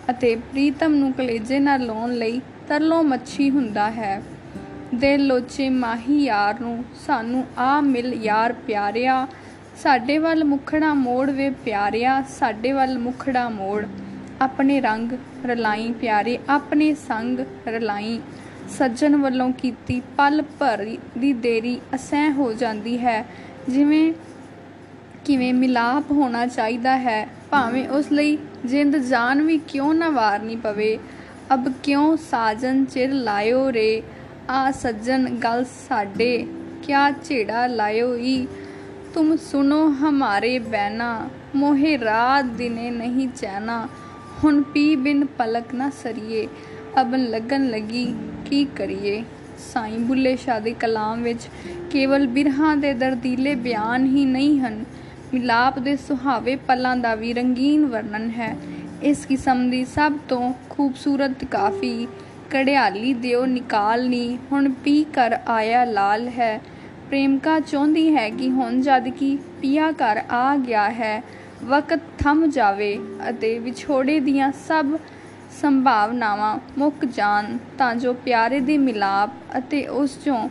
[0.10, 4.22] ਅਤੇ ਪ੍ਰੀਤਮ ਨੂੰ ਕਲੇਜੇ ਨਾਲ ਲਾਉਣ ਲਈ ਤਰਲੋ ਮੱਛੀ ਹੁੰਦਾ ਹੈ।
[4.96, 9.28] ਦਿਲ ਲੋਚੇ ਮਾਹੀ ਯਾਰ ਨੂੰ, ਸਾਨੂੰ ਆ ਮਿਲ ਯਾਰ ਪਿਆਰਿਆ।
[9.84, 13.86] ਸਾਡੇ ਵੱਲ ਮੁਖੜਾ ਮੋੜ ਵੇ ਪਿਆਰਿਆ, ਸਾਡੇ ਵੱਲ ਮੁਖੜਾ ਮੋੜ।
[14.42, 15.12] ਆਪਣੇ ਰੰਗ
[15.46, 18.20] ਰਲਾਈ, ਪਿਆਰੇ ਆਪਣੇ ਸੰਗ ਰਲਾਈ।
[18.70, 20.86] ਸੱਜਣ ਵੱਲੋਂ ਕੀਤੀ ਪਲ ਭਰ
[21.18, 23.26] ਦੀ ਦੇਰੀ ਅਸਹਿ ਹੋ ਜਾਂਦੀ ਹੈ।
[23.70, 24.14] ਜਿਵੇਂ
[25.26, 30.98] ਕਿਵੇਂ ਮਿਲਾਪ ਹੋਣਾ ਚਾਹੀਦਾ ਹੈ, ਭਾਵੇਂ ਉਸ ਲਈ ਜਿੰਦ ਜਾਨ ਵੀ ਕਿਉਂ ਨਾ ਵਾਰਨੀ ਪਵੇ।
[31.54, 34.02] ਅਬ ਕਿਉਂ ਸਾਜਨ ਚਿਰ ਲਾਇਓ ਰੇ?
[34.50, 36.48] ਆ ਸੱਜਣ, ਗੱਲ ਸਾਡੇ,
[36.84, 38.48] ਕਿਆ ਝੇੜਾ ਲਾਇਓ ਈ?
[39.14, 43.88] ਤੁਮ ਸੁਨੋ ਹਮਾਰੇ ਬੈਨਾ ਮੋਹੇ ਰਾਤ ਦਿਨੇ ਨਹੀਂ ਚੈਨਾ
[44.44, 46.48] ਹੁਣ ਪੀ ਬਿਨ ਪਲਕ ਨਾ ਸਰੀਏ।
[47.02, 49.24] ਅਬਨ ਲੱਗਣ ਲੱਗੀ, ਕੀ ਕਰੀਏ?
[49.74, 51.50] ਸਾਈਂ ਬੁੱਲੇ ਸ਼ਾਹ ਦੇ ਕਲਾਮ ਵਿੱਚ
[51.92, 54.84] ਕੇਵਲ ਬਿਰਹਾਂ ਦੇ ਦਰਦੀਲੇ ਬਿਆਨ ਹੀ ਨਹੀਂ ਹਨ।
[55.34, 58.58] ਮਿਲਾਪ ਦੇ ਸੁਹਾਵੇ ਪਲਾਂ ਦਾ ਵੀ ਰੰਗੀਨ ਵਰਣਨ ਹੈ।
[59.04, 62.08] ਇਸ ਕਿਸਮ ਦੀ ਸਭ ਤੋਂ ਖੂਬਸੂਰਤ ਕਾਫੀ
[62.52, 66.62] ਕੜਿਆਲੀ ਦਿਓ ਨਿਕਾਲਨੀ ਹੁਣ ਪੀ ਕਰ ਆਇਆ ਲਾਲ ਹੈ।
[67.10, 71.24] ਪ੍ਰੇਮਕਾ ਚਾਹੁੰਦੀ ਹੈ ਕਿ ਹੁਣ ਜਦ ਕਿ ਪੀਆ ਘਰ ਆ ਗਿਆ ਹੈ।
[71.64, 72.98] ਵਕਤ ਥੰਮ ਜਾਵੇ
[73.30, 74.96] ਅਤੇ ਵਿਛੋੜੇ ਦੀਆਂ ਸਭ
[75.62, 80.48] ਸੰਭਾਵਨਾਵਾਂ ਮੁੱਕ ਜਾਣ ਤਾਂ ਜੋ ਪਿਆਰੇ ਦੇ ਮਿਲਾਪ ਅਤੇ ਉਸ ਚੋਂ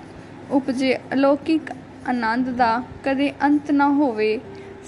[0.51, 1.71] ਉਪਜੇ ਅਲੌਕਿਕ
[2.09, 4.39] ਆਨੰਦ ਦਾ ਕਦੇ ਅੰਤ ਨਾ ਹੋਵੇ।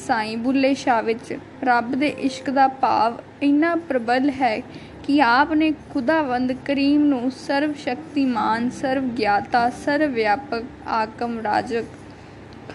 [0.06, 4.58] ਸਾਈਂ ਬੁੱਲੇ ਸ਼ਾਹ ਵਿੱਚ ਰੱਬ ਦੇ ਇਸ਼ਕ ਦਾ ਭਾਵ ਇੰਨਾ ਪ੍ਰਬਲ ਹੈ
[5.04, 11.84] ਕਿ ਆਪ ਨੇ ਖੁਦਾਵੰਦ ਕਰੀਮ ਨੂੰ ਸਰਵ ਸ਼ਕਤੀਮਾਨ, ਸਰਵ ਗਿਆਤਾ, ਸਰਵ ਵਿਆਪਕ ਆਕਮ ਰਾਜਕ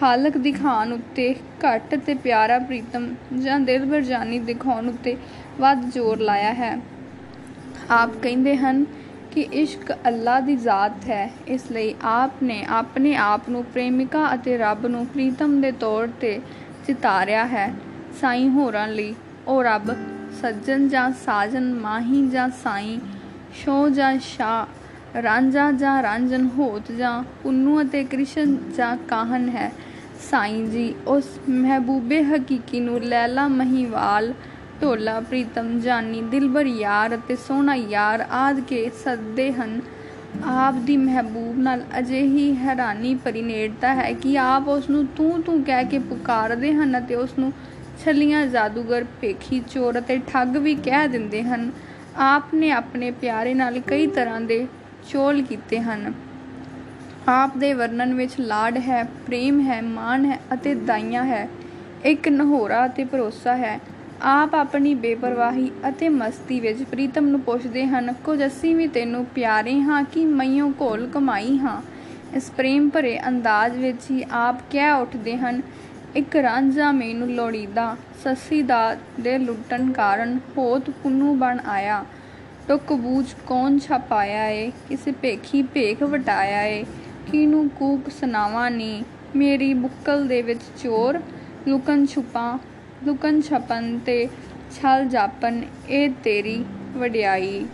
[0.00, 1.34] ਖਾਲਕ ਦਿਖਾਉਣ ਉੱਤੇ
[1.64, 3.08] ਘੱਟ ਤੇ ਪਿਆਰਾ ਪ੍ਰੀਤਮ
[3.42, 5.16] ਜਾਂ ਦਿਲਬਰ ਜਾਨੀ ਦਿਖਾਉਣ ਉੱਤੇ
[5.60, 6.78] ਵੱਧ ਜ਼ੋਰ ਲਾਇਆ ਹੈ।
[7.90, 8.84] ਆਪ ਕਹਿੰਦੇ ਹਨ
[9.32, 14.56] ਕਿ ਇਸ਼ਕ ਅੱਲਾ ਦੀ ਜ਼ਾਤ ਹੈ। ਇਸ ਲਈ ਆਪ ਨੇ ਆਪਣੇ ਆਪ ਨੂੰ ਪ੍ਰੇਮਿਕਾ ਅਤੇ
[14.58, 16.38] ਰੱਬ ਨੂੰ ਪ੍ਰੀਤਮ ਦੇ ਤੌਰ ਤੇ
[16.86, 17.72] ਚਿਤਾਰਿਆ ਹੈ।
[18.20, 19.14] ਸਾਈਂ ਹੋਰਾਂ ਲਈ
[19.48, 19.94] ਉਹ ਰੱਬ,
[20.40, 22.98] ਸੱਜਣ ਜਾਂ ਸਾਜਨ ਮਾਹੀ ਜਾਂ ਸਾਈਂ
[23.54, 24.66] ਸ਼ੋ ਜਾਂ ਸ਼ਾ
[25.22, 29.70] ਰਾਂਝਾ ਜਾਂ ਰਾਂਝਨ ਹੋਤ ਜਾਂ ਪੁੰਨੂ ਅਤੇ ਕ੍ਰਿਸ਼ਨ ਜਾਂ ਕਾਹਨ ਹੈ।
[30.20, 34.32] ਸਾਈਂ ਜੀ, ਉਸ ਮਹਿਬੂਬੇ ਹਕੀਕੀ ਨੂੰ ਲੈਲਾ ਮਹੀਵਾਲ,
[34.82, 39.80] ਢੋਲਾ ਪ੍ਰੀਤਮ, ਜਾਨੀ ਦਿਲਬਰ ਯਾਰ ਅਤੇ ਸੋਹਣਾ ਯਾਰ ਆਦ ਕੇ ਸੱਦੇ ਹਨ।
[40.46, 45.62] ਆਪ ਦੀ ਮਹਿਬੂਬ ਨਾਲ ਅਜਿਹੀ ਹੈਰਾਨੀ ਭਰੀ ਨੇੜਤਾ ਹੈ ਕਿ ਆਪ ਉਸ ਨੂੰ ਤੂੰ ਤੂੰ
[45.64, 47.52] ਕਹਿ ਕੇ ਪੁਕਾਰਦੇ ਹਨ ਅਤੇ ਉਸ ਨੂੰ
[48.04, 51.70] ਛਲੀਆਂ ਜਾਦੂਗਰ, ਭੇਖੀ ਚੋਰ ਅਤੇ ਠੱਗ ਵੀ ਕਹਿ ਦਿੰਦੇ ਹਨ।
[52.16, 54.66] ਆਪ ਨੇ ਆਪਣੇ ਪਿਆਰੇ ਨਾਲ ਕਈ ਤਰ੍ਹਾਂ ਦੇ
[55.10, 56.12] ਚੋਲ ਕੀਤੇ ਹਨ।
[57.28, 61.48] ਆਪ ਦੇ ਵਰਣਨ ਵਿੱਚ ਲਾਡ ਹੈ, ਪ੍ਰੇਮ ਹੈ ਮਾਨ ਹੈ ਅਤੇ ਦਾਈਆਂ ਹੈ।
[62.04, 63.80] ਇੱਕ ਨਹੋਰਾ ਅਤੇ ਭਰੋਸਾ ਹੈ।
[64.22, 69.80] ਆਪ ਆਪਣੀ ਬੇਪਰਵਾਹੀ ਅਤੇ ਮਸਤੀ ਵਿੱਚ ਪ੍ਰੀਤਮ ਨੂੰ ਪੁੱਛਦੇ ਹਨ, ਕੁਝ ਅਸੀਂ ਵੀ ਤੈਨੂੰ ਪਿਆਰੇ
[69.80, 71.82] ਹਾਂ ਕਿ ਮਈਓ ਘੋਲ ਕਮਾਈ ਹਾਂ?
[72.36, 75.62] ਇਸ ਪ੍ਰੇਮ ਭਰੇ ਅੰਦਾਜ਼ ਵਿੱਚ ਹੀ ਆਪ ਕਹਿ ਉੱਠਦੇ ਹਨ,
[76.16, 82.04] ਇੱਕ ਰਾਂਝਾ ਮੈਨੂੰ ਲੋੜੀਦਾ, ਸੱਸੀ ਦਾ ਦੇ ਲੁੱਟਣ ਕਾਰਨ ਹੋਤ ਪੁੰਨੂ ਬਣ ਆਇਆ।
[82.68, 84.72] ਟੁੱਕ ਬੂਝ ਕੌਣ ਛਪਾਇਆ ਏ?
[84.88, 86.84] ਕਿਸੇ ਭੇਖੀ ਭੇਖ ਵਟਾਇਆ ਏ।
[87.32, 89.04] ਕਿਨੂੰ ਕੂਕ ਸੁਨਾਵਾ ਨੀ?
[89.36, 91.20] ਮੇਰੀ ਬੁੱਕਲ ਦੇ ਵਿੱਚ ਚੋਰ,
[91.68, 92.58] ਲੁਕਣ ਛੁਪਾਂ,
[93.04, 94.28] ਲੁਕਣ ਛਪਨ ਤੇ
[94.70, 96.64] ਛਲ ਜਾਪਨ ਇਹ ਤੇਰੀ
[96.96, 97.66] ਵਡਿਆਈ।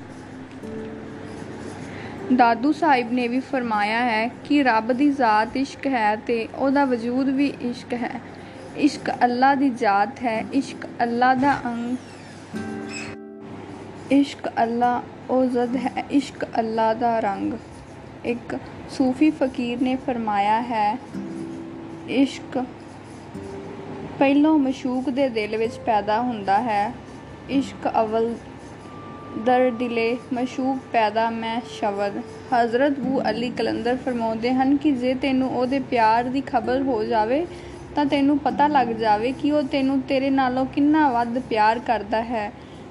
[2.36, 7.28] ਦਾਦੂ ਸਾਹਿਬ ਨੇ ਵੀ ਫਰਮਾਇਆ ਹੈ ਕਿ ਰੱਬ ਦੀ ਜ਼ਾਤ ਇਸ਼ਕ ਹੈ ਤੇ ਉਹਦਾ ਵਜੂਦ
[7.28, 8.20] ਵੀ ਇਸ਼ਕ ਹੈ।
[8.76, 11.96] ਇਸ਼ਕ ਅੱਲਾ ਦੀ ਜ਼ਾਤ ਹੈ, ਇਸ਼ਕ ਅੱਲਾ ਦਾ ਅੰਗ।
[14.12, 17.52] ਇਸ਼ਕ ਅੱਲਾ ਉਹ ਜ਼ਦ ਹੈ, ਇਸ਼ਕ ਅੱਲਾ ਦਾ ਰੰਗ।
[18.24, 18.56] ਇੱਕ
[18.90, 20.96] ਸੂਫੀ ਫਕੀਰ ਨੇ ਫਰਮਾਇਆ ਹੈ,
[22.12, 22.58] ਇਸ਼ਕ
[24.18, 26.92] ਪਹਿਲੋਂ ਮਸ਼ੂਕ ਦੇ ਦਿਲ ਵਿੱਚ ਪੈਦਾ ਹੁੰਦਾ ਹੈ।
[27.50, 28.34] ਇਸ਼ਕ ਅਵਲ
[29.46, 32.18] ਦਰ ਦਿਲੇ ਮਸ਼ੂਕ ਪੈਦਾ ਮੈਂ ਸ਼ਬਦ
[32.54, 37.46] ਹਜ਼ਰਤ ਬੂ ਅਲੀ ਕਲੰਦਰ ਫਰਮਾਉਂਦੇ ਹਨ ਕਿ ਜੇ ਤੈਨੂੰ ਉਹਦੇ ਪਿਆਰ ਦੀ ਖਬਰ ਹੋ ਜਾਵੇ,
[37.94, 42.50] ਤਾਂ ਤੈਨੂੰ ਪਤਾ ਲੱਗ ਜਾਵੇ ਕਿ ਉਹ ਤੈਨੂੰ ਤੇਰੇ ਨਾਲੋਂ ਕਿੰਨਾ ਵੱਧ ਪਿਆਰ ਕਰਦਾ ਹੈ।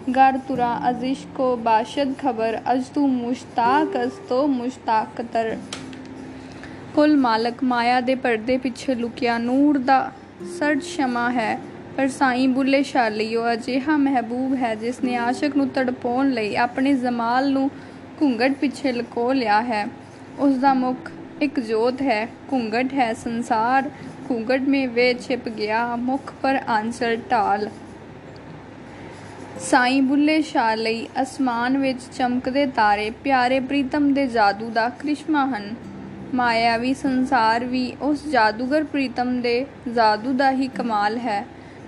[0.10, 5.58] ਗਰ ਤੁਰਾ ਅਜ਼ਿਸ਼ ਕੋ ਬਾਸ਼ਦ ਖਬਰ, ਅਜ ਤੂੰ ਮੁਸ਼ਤਾਕ ਅਸ ਤੋ ਮੁਸ਼ਤਾਕ ਤਰ
[6.96, 10.12] ਕੁਲ ਮਾਲਕ ਮਾਇਆ ਦੇ ਪਰਦੇ ਪਿੱਛੇ ਲੁਕਿਆ, ਨੂਰ ਦਾ
[10.60, 11.60] ਸਰਜ ਸ਼ਮਾ ਹੈ,
[11.98, 16.56] ਪਰ ਸਾਈਂ ਬੁੱਲੇ ਸ਼ਾਹ ਲਈ ਉਹ ਅਜਿਹਾ ਮਹਿਬੂਬ ਹੈ ਜਿਸ ਨੇ ਆਸ਼ਿਕ ਨੂੰ ਤੜਪਾਉਣ ਲਈ
[16.56, 17.70] ਆਪਣੇ ਜ਼ਮਾਲ ਨੂੰ
[18.22, 19.86] ਘੁੰਗਟ ਪਿੱਛੇ ਲਕੋ ਲਿਆ ਹੈ।
[20.40, 21.12] ਉਸ ਦਾ ਮੁਖ
[21.42, 23.90] ਇੱਕ ਜੋਤ ਹੈ, ਘੁੰਗਟ ਹੈ ਸੰਸਾਰ,
[24.30, 27.70] ਘੁੰਗਟ ਮੇ ਵੇ ਛਿਪ ਗਿਆ, ਮੁਖ ਪਰ ਆਂਸਰ ਢਾਲ।
[29.64, 35.70] ਸਾਈਂ ਬੁੱਲੇ ਸ਼ਾਹ ਲਈ ਅਸਮਾਨ ਵਿੱਚ ਚਮਕਦੇ ਤਾਰੇ ਪਿਆਰੇ ਪ੍ਰੀਤਮ ਦੇ ਜਾਦੂ ਦਾ ਕ੍ਰਿਸ਼ਮਾ ਹਨ।
[36.34, 41.46] ਮਾਇਆਵੀ ਸੰਸਾਰ ਵੀ ਉਸ ਜਾਦੂਗਰ ਪ੍ਰੀਤਮ ਦੇ ਜਾਦੂ ਦਾ ਹੀ ਕਮਾਲ ਹੈ,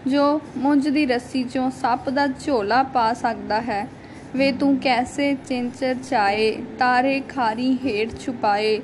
[0.08, 3.88] ਜੋ ਮੁੰਜ ਦੀ ਰੱਸੀ ਚੋਂ ਸੱਪ ਦਾ ਝੋਲਾ ਪਾ ਸਕਦਾ ਹੈ।
[4.36, 8.80] ਵੇ ਤੂੰ ਕੈਸੇ ਚਿੰਚਰ ਚਾਏ, ਤਾਰੇ ਖਾਰੀ ਹੇਠ ਛੁਪਾਏ,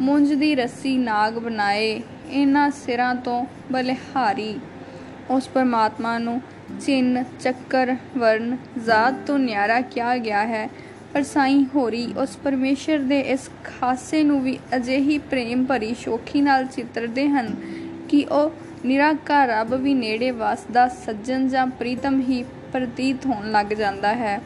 [0.00, 4.54] ਮੁੰਜ ਦੀ ਰੱਸੀ ਨਾਗ ਬਣਾਏ ਇਹਨਾਂ ਸਿਰਾਂ ਤੋਂ ਬਲਿਹਾਰੀ।
[5.30, 6.40] ਉਸ ਪਰਮਾਤਮਾ ਨੂੰ
[6.80, 10.70] ਚਿੰਨ, ਚੱਕਰ ਵਰਨ ਜ਼ਾਤ ਤੋਂ ਨਿਆਰਾ ਕਿਹਾ ਗਿਆ ਹੈ।
[11.14, 16.66] ਪਰ ਸਾਈਂ ਹੋਰੀ ਉਸ ਪਰਮੇਸ਼ਰ ਦੇ ਇਸ ਖਾਸੇ ਨੂੰ ਵੀ ਅਜਿਹੀ ਪ੍ਰੇਮ ਭਰੀ ਸ਼ੋਖੀ ਨਾਲ
[16.66, 17.56] ਚਿੱਤਰਦੇ ਹਨ
[18.08, 18.50] ਕਿ ਉਹ
[18.86, 24.40] ਨਿਰਾਕਾਰ ਰੱਬ ਵੀ ਨੇੜੇ ਵਸਦਾ ਸੱਜਣ ਜਾਂ ਪ੍ਰੀਤਮ ਹੀ ਪ੍ਰਤੀਤ ਹੋਣ ਲੱਗ ਜਾਂਦਾ ਹੈ।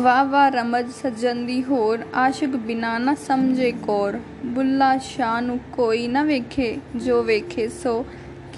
[0.00, 6.08] ਵਾਹ ਵਾਹ, ਰਮਜ ਸੱਜਣ ਦੀ ਹੋਰ ਆਸ਼ਿਕ ਬਿਨਾ ਨਾ ਸਮਝੇ ਕੋਰ। ਬੁੱਲਾ ਸ਼ਾਹ ਨੂੰ ਕੋਈ
[6.08, 8.06] ਨਾ ਵੇਖੇ, ਜੋ ਵੇਖੇ ਸੋ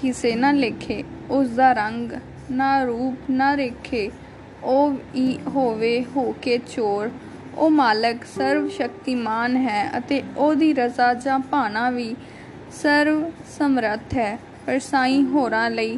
[0.01, 2.11] ਕਿਸੇ ਨਾ ਲੇਖੇ। ਉਸ ਦਾ ਰੰਗ
[2.51, 4.09] ਨਾ ਰੂਪ ਨਾ ਰੇਖੇ,
[4.63, 7.09] ਉਹ ਹੀ ਹੋਵੇ ਹੋ ਕੇ ਚੋਰ।
[7.57, 12.15] ਉਹ ਮਾਲਕ ਸਰਵ ਸ਼ਕਤੀਮਾਨ ਹੈ ਅਤੇ ਉਹਦੀ ਰਜ਼ਾ ਜਾਂ ਭਾਣਾ ਵੀ
[12.73, 13.23] ਸਰਵ
[13.57, 15.97] ਸਮਰੱਥ ਹੈ। ਪਰ ਸਾਈਂ ਹੋਰਾਂ ਲਈ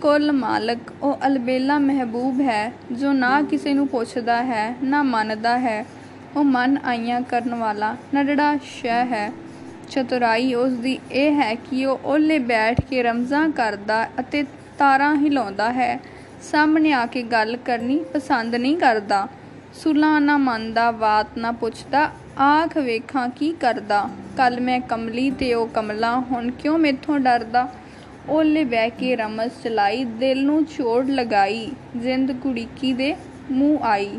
[0.00, 5.84] ਕੁੱਲ ਮਾਲਕ ਉਹ ਅਲਬੇਲਾ ਮਹਿਬੂਬ ਹੈ, ਜੋ ਨਾ ਕਿਸੇ ਨੂੰ ਪੁੱਛਦਾ ਹੈ, ਨਾ ਮੰਨਦਾ ਹੈ।
[6.36, 9.30] ਉਹ ਮਨ ਆਈਆਂ ਕਰਨ ਵਾਲਾ ਨੜੜਾ ਸ਼ੈ ਹੈ।
[9.90, 14.44] ਚਤੁਰਾਈ ਉਸ ਦੀ ਇਹ ਹੈ ਕਿ ਉਹ ਓਲੇ ਬੈਠ ਕੇ ਰਮਜ਼ਾਂ ਕਰਦਾ ਅਤੇ
[14.78, 16.00] ਤਾਰਾਂ ਹਿਲਾਉਂਦਾ ਹੈ।
[16.42, 19.28] ਸਾਹਮਣੇ ਆ ਕੇ ਗੱਲ ਕਰਨੀ ਪਸੰਦ ਨਹੀਂ ਕਰਦਾ।
[19.74, 22.10] ਸੁਲਾ ਨਾ ਮੰਨਦਾ, ਬਾਤ ਨਾ ਪੁੱਛਦਾ,
[22.40, 27.68] ਆਖ ਵੇਖਾਂ ਕੀ ਕਰਦਾ। ਕੱਲ ਮੈਂ ਕਮਲੀ ਤੇ ਉਹ ਕਮਲਾ, ਹੁਣ ਕਿਉਂ ਮੇਥੋਂ ਡਰਦਾ?
[28.28, 33.16] ਓਲੇ ਬਹਿ ਕੇ ਰਮਸ ਚਲਾਈ, ਦਿਲ ਨੂੰ ਛੋੜ ਲਗਾਈ। ਜਿੰਦ ਕੁੜੀਕੀ ਦੇ
[33.50, 34.18] ਮੂੰਹ ਆਈ।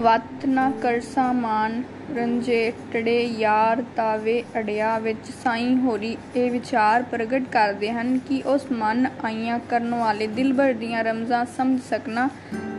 [0.00, 1.82] ਵਤ ਨਾ ਕਰ ਸਾਮਾਨ
[2.16, 8.66] ਰੰਜੇ ਟੜੇ ਯਾਰ ਤਾਵੇ ਅੜਿਆ ਵਿੱਚ ਸਾਈਂ ਹੋਰੀ ਇਹ ਵਿਚਾਰ ਪ੍ਰਗਟ ਕਰਦੇ ਹਨ ਕਿ ਉਸ
[8.72, 12.28] ਮਨ ਆਈਆਂ ਕਰਨ ਵਾਲੇ ਦਿਲਬਰ ਦੀਆਂ ਰਮਜ਼ਾਂ ਸਮਝ ਸਕਣਾ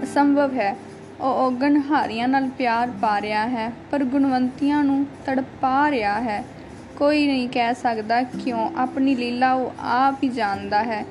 [0.03, 0.75] ਅਸੰਭਵ ਹੈ।
[1.19, 6.43] ਉਹ ਔਗਣ ਹਾਰੀਆਂ ਨਾਲ ਪਿਆਰ ਪਾ ਰਿਹਾ ਹੈ, ਪਰ ਗੁਣਵੰਤੀਆਂ ਨੂੰ ਤੜਪਾ ਰਿਹਾ ਹੈ।
[6.97, 11.05] ਕੋਈ ਨਹੀਂ ਕਹਿ ਸਕਦਾ ਕਿਉਂ, ਆਪਣੀ ਲੀਲਾ ਉਹ ਆਪ ਹੀ ਜਾਣਦਾ ਹੈ।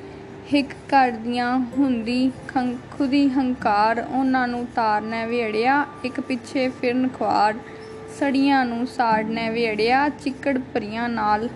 [0.52, 2.30] ਹਿੱਕ ਕਰਦੀਆਂ ਹੁੰਦੀ
[2.90, 7.54] ਖੁਦੀ ਹੰਕਾਰ ਉਹਨਾਂ ਨੂੰ ਤਾਰਨਾ ਵੇੜਿਆ ਇੱਕ ਪਿੱਛੇ ਫਿਰਨ ਖਵਾੜ
[8.18, 11.48] ਸੜੀਆਂ ਨੂੰ ਸਾੜਨੇ ਵੇੜਿਆ ਚਿੱਕੜ ਭਰੀਆਂ ਨਾਲ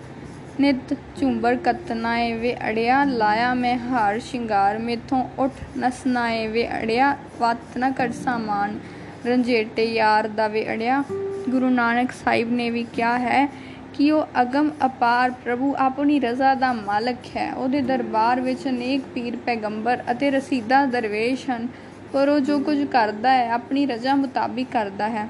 [0.59, 6.67] ਨਿਤ ਝੁੰਬਰ ਕਤਨਾ ਏ ਵੇ ਅੜਿਆ ਲਾਇਆ ਮੈਂ ਹਾਰ ਸ਼ਿੰਗਾਰ, ਮੇਥੋਂ ਉੱਠ ਨਸਨਾ ਏ ਵੇ
[6.81, 8.77] ਅੜਿਆ ਵਤ ਨਾ ਕਰ ਸਾਮਾਨ,
[9.25, 11.03] ਰੰਜੇਟੇ ਯਾਰ ਦਾ ਵੇ ਅੜਿਆ
[11.49, 13.47] ਗੁਰੂ ਨਾਨਕ ਸਾਹਿਬ ਨੇ ਵੀ ਕਿਹਾ ਹੈ
[13.93, 19.35] ਕਿ ਉਹ ਅਗਮ ਅਪਾਰ ਪ੍ਰਭੂ ਆਪਣੀ ਰਜ਼ਾ ਦਾ ਮਾਲਕ ਹੈ। ਉਹਦੇ ਦਰਬਾਰ ਵਿੱਚ ਅਨੇਕ ਪੀਰ,
[19.35, 21.67] ਪੈਗੰਬਰ ਅਤੇ ਰਸੀਦਾ ਦਰਵੇਸ਼ ਹਨ,
[22.13, 25.27] ਪਰ ਉਹ ਜੋ ਕੁਝ ਕਰਦਾ ਹੈ, ਆਪਣੀ ਰਜ਼ਾ ਮੁਤਾਬਿਕ ਕਰਦਾ ਹੈ।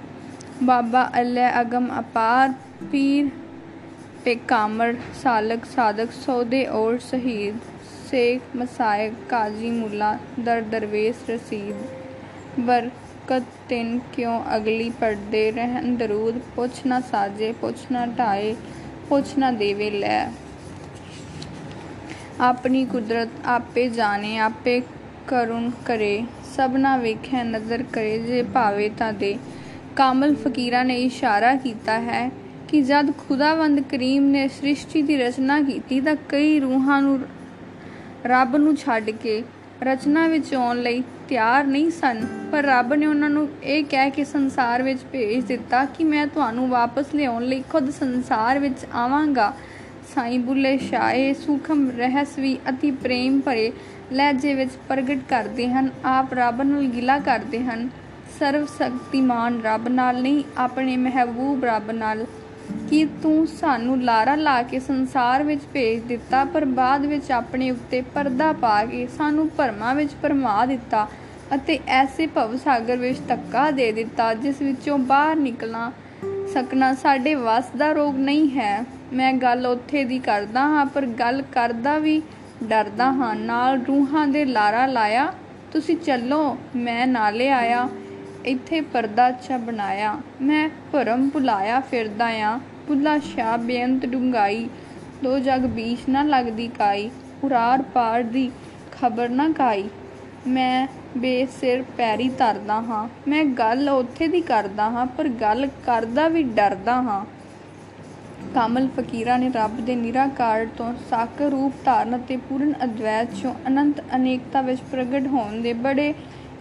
[0.63, 2.53] ਬਾਬਾ ਅੱਲਾ ਅਗਮ ਅਪਾਰ
[2.91, 3.29] ਪੀਰ
[4.25, 7.55] ਪੇਕਾਮਰ ਸਾਲਕ ਸਾਦਕ ਸੌਦੇ ਔਰ ਸ਼ਹੀਦ,
[8.11, 11.75] ਸੇਖ, ਮਸਾਇਕ, ਕਾਜ਼ੀ ਮੁੱਲਾ, ਦਰ ਦਰਵੇਸ਼, ਰਸੀਦ
[12.59, 12.89] ਬਰ
[13.31, 16.37] ਸ਼ੌਕਤ ਤਿੰਨ ਕਿਉ ਅਗਲੀ ਪੜਦੇ ਰਹਿਣ ਦਰੂਦ?
[16.55, 18.55] ਪੁੱਛ ਨਾ ਸਾਜੇ, ਪੁੱਛ ਨਾ ਢਾਏ,
[19.09, 20.25] ਪੁੱਛ ਨਾ ਦੇਵੇ ਲੈ।
[22.39, 24.81] ਆਪਣੀ ਕੁਦਰਤ ਆਪੇ ਜਾਣੇ, ਆਪੇ
[25.27, 26.23] ਕਰੁਣ ਕਰੇ।
[26.57, 29.37] ਸਭਨਾ ਵੇਖੈ, ਨਜ਼ਰ ਕਰੇ, ਜੇ ਭਾਵੇ ਤਾਂ ਦੇ।
[29.95, 32.29] ਕਾਮਲ ਫਕੀਰਾ ਨੇ ਇਸ਼ਾਰਾ ਕੀਤਾ ਹੈ
[32.67, 37.19] ਕਿ ਜਦ ਖੁਦਾਵੰਦ ਕਰੀਮ ਨੇ ਸ੍ਰਿਸ਼ਟੀ ਦੀ ਰਚਨਾ ਕੀਤੀ ਤਾਂ ਕਈ ਰੂਹਾਂ ਨੂੰ,
[38.25, 39.43] ਰੱਬ ਨੂੰ ਛੱਡ ਕੇ
[39.83, 44.23] ਰਚਨਾ ਵਿੱਚ ਆਉਣ ਲਈ ਤਿਆਰ ਨਹੀਂ ਸਨ, ਪਰ ਰੱਬ ਨੇ ਉਹਨਾਂ ਨੂੰ ਇਹ ਕਹਿ ਕੇ
[44.23, 49.51] ਸੰਸਾਰ ਵਿੱਚ ਭੇਜ ਦਿੱਤਾ ਕਿ ਮੈਂ ਤੁਹਾਨੂੰ ਵਾਪਸ ਲਿਆਉਣ ਲਈ ਖੁਦ ਸੰਸਾਰ ਵਿੱਚ ਆਵਾਂਗਾ।
[50.13, 53.71] ਸਾਈਂ ਬੁੱਲੇ ਸ਼ਾਹ ਇਹ ਸੂਖਮ ਰਹੱਸ ਵੀ ਅਤੀ ਪ੍ਰੇਮ ਭਰੇ
[54.13, 57.89] ਲਹਿਜੇ ਵਿੱਚ ਪ੍ਰਗਟ ਕਰਦੇ ਹਨ, ਆਪ ਰੱਬ ਨਾਲ ਗਿਲਾ ਕਰਦੇ ਹਨ।
[58.39, 62.25] ਸਰਵ ਸ਼ਕਤੀਮਾਨ ਰੱਬ ਨਾਲ ਨਹੀਂ, ਆਪਣੇ ਮਹਿਬੂਬ ਰੱਬ ਨਾਲ
[62.89, 68.01] ਕਿ ਤੂੰ ਸਾਨੂੰ ਲਾਰਾ ਲਾ ਕੇ ਸੰਸਾਰ ਵਿੱਚ ਭੇਜ ਦਿੱਤਾ, ਪਰ ਬਾਅਦ ਵਿੱਚ ਆਪਣੇ ਉੱਤੇ
[68.01, 71.07] ਪਰਦਾ ਪਾ ਕੇ ਸਾਨੂੰ ਭਰਮਾਂ ਵਿੱਚ ਭਰਮਾ ਦਿੱਤਾ
[71.55, 75.91] ਅਤੇ ਐਸੇ ਭਵ ਸਾਗਰ ਵਿੱਚ ਧੱਕਾ ਦੇ ਦਿੱਤਾ, ਜਿਸ ਵਿੱਚੋਂ ਬਾਹਰ ਨਿਕਲਣਾ
[76.53, 81.41] ਸਕਣਾ ਸਾਡੇ ਵੱਸ ਦਾ ਰੋਗ ਨਹੀਂ ਹੈ। ਮੈਂ ਗੱਲ ਉੱਥੇ ਦੀ ਕਰਦਾ ਹਾਂ, ਪਰ ਗੱਲ
[81.41, 82.21] ਕਰਦਾ ਵੀ
[82.63, 85.33] ਡਰਦਾ ਹਾਂ। ਨਾਲ ਰੂਹਾਂ ਦੇ ਲਾਰਾ ਲਾਇਆ,
[85.71, 87.89] ਤੁਸੀਂ ਚੱਲੋ, ਮੈਂ ਨਾਲੇ ਆਇਆ।
[88.45, 94.67] ਇੱਥੇ ਪਰਦਾ ਅੱਛਾ ਬਣਾਇਆ। ਮੈਂ ਭਰਮ ਭੁਲਾਇਆ ਫਿਰਦਾ ਆ। ਭੁੱਲਾ ਸ਼ਾ ਬੇਅੰਤ ਡੁੰਗਾਈ
[95.23, 97.09] ਦੋ ਜਗ ਬੀਚ ਨਾ ਲੱਗਦੀ ਕਾਈ।
[97.43, 98.49] ਉਰਾਰ ਪਾਰ ਦੀ
[98.91, 99.89] ਖਬਰ ਨਾ ਕਾਈ।
[100.47, 100.87] ਮੈਂ
[101.17, 107.01] ਬੇਸਿਰ ਪੈਰੀ ਧਰਦਾ ਹਾਂ। ਮੈਂ ਗੱਲ ਉੱਥੇ ਦੀ ਕਰਦਾ ਹਾਂ, ਪਰ ਗੱਲ ਕਰਦਾ ਵੀ ਡਰਦਾ
[107.01, 107.25] ਹਾਂ।
[108.53, 114.01] ਕਾਮਲ ਫਕੀਰਾਂ ਨੇ ਰੱਬ ਦੇ ਨਿਰਾਕਾਰ ਤੋਂ ਸਾਕਰ ਰੂਪ ਧਾਰਨ ਅਤੇ ਪੂਰਨ ਅਦਵੈਤ ਚੋਂ ਅਨੰਤ
[114.15, 116.13] ਅਨੇਕਤਾ ਵਿੱਚ ਪ੍ਰਗਟ ਹੋਣ ਦੇ ਬੜੇ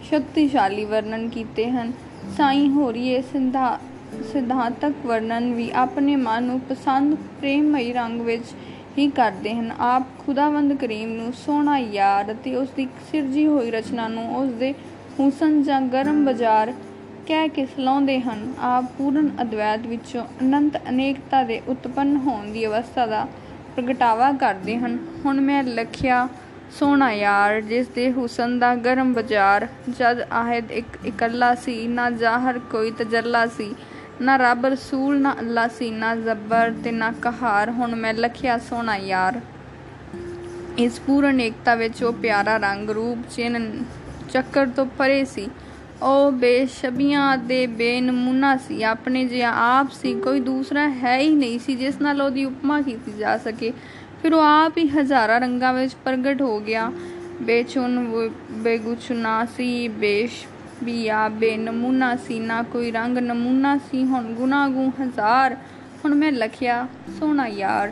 [0.09, 1.91] ਸ਼ਕਤੀਸ਼ਾਲੀ ਵਰਣਨ ਕੀਤੇ ਹਨ।
[2.37, 3.77] ਸਾਈਂ ਹੋਰੀਏ ਸਿੰਧਾ,
[4.33, 8.53] ਸਿਧਾਂਤਕ ਵਰਣਨ ਵੀ ਆਪਣੇ ਮਨ ਨੂੰ ਪਸੰਦ ਪ੍ਰੇਮਮਈ ਰੰਗ ਵਿੱਚ
[8.97, 14.07] ਹੀ ਕਰਦੇ ਹਨ। ਆਪ ਖੁਦਾਵੰਦ ਕਰੀਮ ਨੂੰ ਸੋਹਣਾ ਯਾਰ ਅਤੇ ਉਸ ਦੀ ਸਿਰਜੀ ਹੋਈ ਰਚਨਾ
[14.07, 14.73] ਨੂੰ ਉਸ ਦੇ
[15.19, 16.73] ਹੁਸਨ ਜਾਂ ਗਰਮ ਬਾਜ਼ਾਰ
[17.27, 23.05] ਕਹਿ ਕੇ ਸਲਾਉਂਦੇ ਹਨ। ਆਪ ਪੂਰਨ ਅਦਵੈਤ ਵਿੱਚੋਂ ਅਨੰਤ ਅਨੇਕਤਾ ਦੇ ਉਤਪੰਨ ਹੋਣ ਦੀ ਅਵਸਥਾ
[23.05, 23.27] ਦਾ
[23.75, 26.27] ਪ੍ਰਗਟਾਵਾ ਕਰਦੇ ਹਨ। ਹੁਣ ਮੈਂ ਲਖਿਆ
[26.79, 32.59] ਸੋਹਣਾ ਯਾਰ, ਜਿਸ ਦੇ ਹੁਸਨ ਦਾ ਗਰਮ ਬਾਜ਼ਾਰ। ਜਦ ਆਹਦ ਇੱਕ ਇਕੱਲਾ ਸੀ, ਨਾ ਜ਼ਾਹਰ
[32.59, 33.75] ਕੋਈ ਤਜੱਲਾ ਸੀ,
[34.21, 38.95] ਨਾ ਰੱਬ ਰਸੂਲ, ਨਾ ਅੱਲਾ ਸੀ, ਨਾ ਜ਼ਬਰ ਤੇ ਨਾ ਕਹਾਰ। ਹੁਣ ਮੈਂ ਲਖਿਆ ਸੋਹਣਾ
[38.95, 39.41] ਯਾਰ।
[40.77, 43.83] ਇਸ ਪੂਰਨ ਏਕਤਾ ਵਿੱਚ ਉਹ ਪਿਆਰਾ ਰੰਗ, ਰੂਪ, ਚਿੰਨ,
[44.33, 45.49] ਚੱਕਰ ਤੋਂ ਪਰੇ ਸੀ।
[46.01, 51.75] ਉਹ ਬੇਸ਼ਬੀਆਂ ਦੇ ਬੇਨਮੂਨਾ ਸੀ। ਆਪਣੇ ਜਿਹਾ ਆਪ ਸੀ, ਕੋਈ ਦੂਸਰਾ ਹੈ ਹੀ ਨਹੀਂ ਸੀ,
[51.75, 53.73] ਜਿਸ ਨਾਲ ਉਹਦੀ ਉਪਮਾ ਕੀਤੀ ਜਾ ਸਕੇ।
[54.21, 56.91] ਫਿਰ ਉਹ ਆਪ ਹੀ ਹਜ਼ਾਰਾਂ ਰੰਗਾਂ ਵਿੱਚ ਪ੍ਰਗਟ ਹੋ ਗਿਆ।
[57.41, 60.45] ਬੇਚੁਨ ਬੇਗੁਚਨਾ ਸੀ, ਬੇਸ਼
[60.83, 65.55] ਵੀ ਆ ਬੇਨਮੂਨਾ ਸੀ, ਨਾ ਕੋਈ ਰੰਗ ਨਮੂਨਾ ਸੀ। ਹੁਣ ਗੁਨਾਗੂ ਹਜ਼ਾਰ,
[66.05, 66.87] ਹੁਣ ਮੈਂ ਲਖਿਆ
[67.19, 67.91] ਸੋਹਣਾ ਯਾਰ।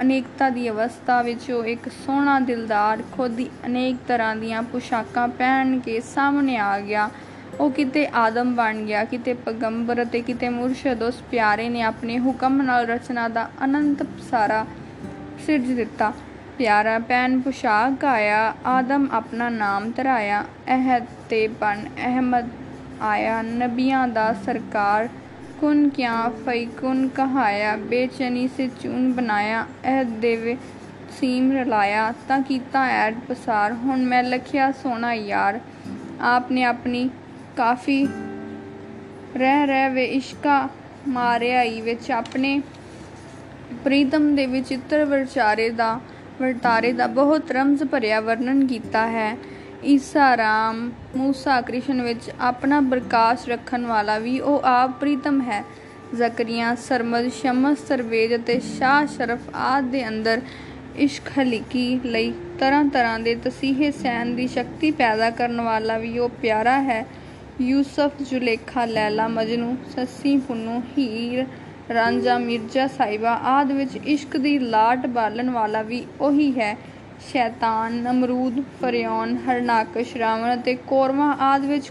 [0.00, 5.78] ਅਨੇਕਤਾ ਦੀ ਅਵਸਥਾ ਵਿੱਚ ਉਹ ਇੱਕ ਸੋਹਣਾ ਦਿਲਦਾਰ, ਖੁਦ ਹੀ ਅਨੇਕ ਤਰ੍ਹਾਂ ਦੀਆਂ ਪੁਸ਼ਾਕਾਂ ਪਹਿਨ
[5.78, 7.10] ਕੇ ਸਾਹਮਣੇ ਆ ਗਿਆ।
[7.60, 12.62] ਉਹ ਕਿਤੇ ਆਦਮ ਬਣ ਗਿਆ, ਕਿਤੇ ਪਗੰਬਰ ਅਤੇ ਕਿਤੇ ਮੁਰਸ਼ਦ। ਉਸ ਪਿਆਰੇ ਨੇ ਆਪਣੇ ਹੁਕਮ
[12.62, 14.66] ਨਾਲ ਰਚਨਾ ਦਾ ਅਨੰਤ ਸਾਰਾ
[15.46, 16.12] ਸਿਰਜ ਦਿੱਤਾ।
[16.58, 22.48] ਪਿਆਰਾ ਪੈਨ ਪੁਸ਼ਾਕ ਆਇਆ ਆਦਮ ਆਪਣਾ ਨਾਮ ਧਰਾਇਆ। ਅਹਿਦ ਤੇ ਬਨ ਅਹਿਮਦ
[23.00, 25.08] ਆਇਆ। ਨਬੀਆਂ ਦਾ ਸਰਕਾਰ
[25.60, 30.56] ਕੁਨ ਕਿਆ ਫੈਕੁਨ ਕਹਾਇਆ। ਬੇਚਨੀ ਸੇ ਚੂਨ ਬਣਾਇਆ। ਅਹਿਦ ਦੇਵੇ
[31.20, 35.60] ਸੀਮ ਰਲਾਇਆ। ਤਾਂ ਕੀਤਾ ਐਡ ਪਸਾਰ। ਹੁਣ ਮੈਂ ਲਖਿਆ ਸੋਨਾ ਯਾਰ।
[36.20, 37.10] ਆਪਨੇ ਆਪਣੀ
[37.56, 38.08] ਕਾਫੀ
[39.36, 40.68] ਰਹਿ ਰਹਿ ਵੇ ਇਸ਼ਕਾ
[41.08, 42.60] ਮਾਰਿਆਈ ਵਿੱਚ ਆਪਣੇ
[43.84, 46.00] ਪ੍ਰੀਤਮ ਦੇ ਵਿਚਿੱਤਰ ਵਿਚਾਰੇ ਦਾ,
[46.40, 49.36] ਵਰਤਾਰੇ ਦਾ ਬਹੁਤ ਰਮਜ਼ ਭਰਿਆ ਵਰਣਨ ਕੀਤਾ ਹੈ।
[49.84, 55.64] ਈਸਾ ਰਾਮ, ਮੂਸਾ ਕ੍ਰਿਸ਼ਨ ਵਿੱਚ ਆਪਣਾ ਪ੍ਰਕਾਸ਼ ਰੱਖਣ ਵਾਲਾ ਵੀ ਉਹ ਆਪ ਪ੍ਰੀਤਮ ਹੈ।
[56.14, 60.40] ਜ਼ਕਰੀਆ, ਸਰਮਦ, ਸ਼ਮਸ, ਸਰਵੇਜ ਅਤੇ ਸ਼ਾਹ ਸ਼ਰਫ ਆਦ ਦੇ ਅੰਦਰ
[60.96, 66.28] ਇਸ਼ਕ ਹਲੀਕੀ ਲਈ ਤਰ੍ਹਾਂ ਤਰ੍ਹਾਂ ਦੇ ਤਸੀਹੇ ਸੈਨ ਦੀ ਸ਼ਕਤੀ ਪੈਦਾ ਕਰਨ ਵਾਲਾ ਵੀ ਉਹ
[66.28, 67.06] ਪਿਆਰਾ ਹੈ।
[67.60, 71.46] ਯੂਸਫ, ਜੁਲੇਖਾ, ਲੈਲਾ, ਮਜਨੂ, ਸੱਸੀ, ਪੁੰਨੂ, ਹੀਰ
[71.94, 76.76] ਰਾਂਝਾ ਮਿਰਜ਼ਾ ਸਾਹਿਬਾ ਆਦ ਵਿੱਚ ਇਸ਼ਕ ਦੀ ਲਾਟ ਬਾਲਣ ਵਾਲਾ ਵੀ ਉਹੀ ਹੈ।
[77.22, 81.90] ਸ਼ੈਤਾਨ ਨਮਰੂਦ ਫਰਿਆਉਨ ਹਰਨਾਕਸ਼ ਰਾਵਣ ਅਤੇ ਕੋਰਮਾ ਆਦ ਵਿੱਚ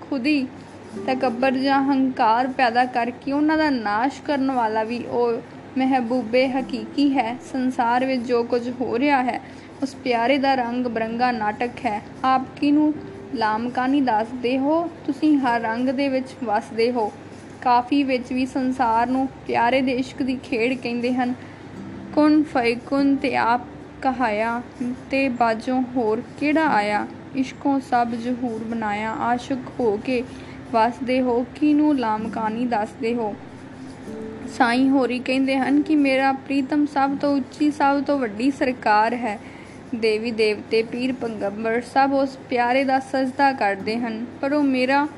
[0.00, 0.46] ਖੁਦੀ
[1.06, 5.32] ਤਕਬਰ ਜਾਂ ਹੰਕਾਰ ਪੈਦਾ ਕਰਕੇ ਉਹਨਾਂ ਦਾ ਨਾਸ਼ ਕਰਨ ਵਾਲਾ ਵੀ ਉਹ
[5.78, 9.40] ਮਹਿਬੂਬੇ ਹਕੀਕੀ ਹੈ। ਸੰਸਾਰ ਵਿੱਚ ਜੋ ਕੁਝ ਹੋ ਰਿਹਾ ਹੈ,
[9.82, 12.92] ਉਸ ਪਿਆਰੇ ਦਾ ਰੰਗ ਬਰੰਗਾ ਨਾਟਕ ਹੈ। ਆਪ ਕਿਨੂੰ
[13.34, 14.86] ਲਾਮਕਾਨੀ ਦੱਸਦੇ ਹੋ?
[15.06, 17.12] ਤੁਸੀਂ ਹਰ ਰੰਗ ਦੇ ਵਿੱਚ ਵਸਦੇ ਹੋ।
[17.62, 21.34] ਕਾਫੀ ਵਿੱਚ ਵੀ ਸੰਸਾਰ ਨੂੰ ਪਿਆਰੇ ਦੇ ਇਸ਼ਕ ਦੀ ਖੇਡ ਕਹਿੰਦੇ ਹਨ।
[22.14, 23.60] ਕੁਨ ਫੈਕੁਨ ਤੇ ਆਪ
[24.02, 24.62] ਕਹਾਇਆ,
[25.10, 27.06] ਤੇ ਬਾਜੋਂ ਹੋਰ ਕਿਹੜਾ ਆਇਆ?
[27.36, 30.22] ਇਸ਼ਕੋਂ ਸਭ ਜਹੂਰ ਬਣਾਇਆ। ਆਸ਼ਿਕ ਹੋ ਕੇ
[30.72, 33.34] ਵਸਦੇ ਹੋ ਕਿਨੂੰ ਲਾਮਕਾਨੀ ਦੱਸਦੇ ਹੋ?
[34.58, 39.38] ਸਾਈਂ ਹੋਰੀ ਕਹਿੰਦੇ ਹਨ ਕਿ ਮੇਰਾ ਪ੍ਰੀਤਮ ਸਭ ਤੋਂ ਉੱਚੀ, ਸਭ ਤੋਂ ਵੱਡੀ ਸਰਕਾਰ ਹੈ।
[39.94, 45.08] ਦੇਵੀ ਦੇਵਤੇ, ਪੀਰ ਪੰਗੰਬਰ ਸਭ ਉਸ ਪਿਆਰੇ ਦਾ ਸਜਦਾ ਕਰਦੇ ਹਨ, ਪਰ ਉਹ ਮੇਰਾ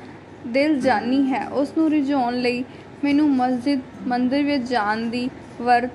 [0.47, 2.63] ਦਿਲ ਜਾਨੀ ਹੈ। ਉਸ ਨੂੰ ਰਿਝਾਉਣ ਲਈ
[3.03, 5.29] ਮੈਨੂੰ ਮਸਜਿਦ, ਮੰਦਰ ਵਿੱਚ ਜਾਣ ਦੀ
[5.61, 5.91] ਵਰਤ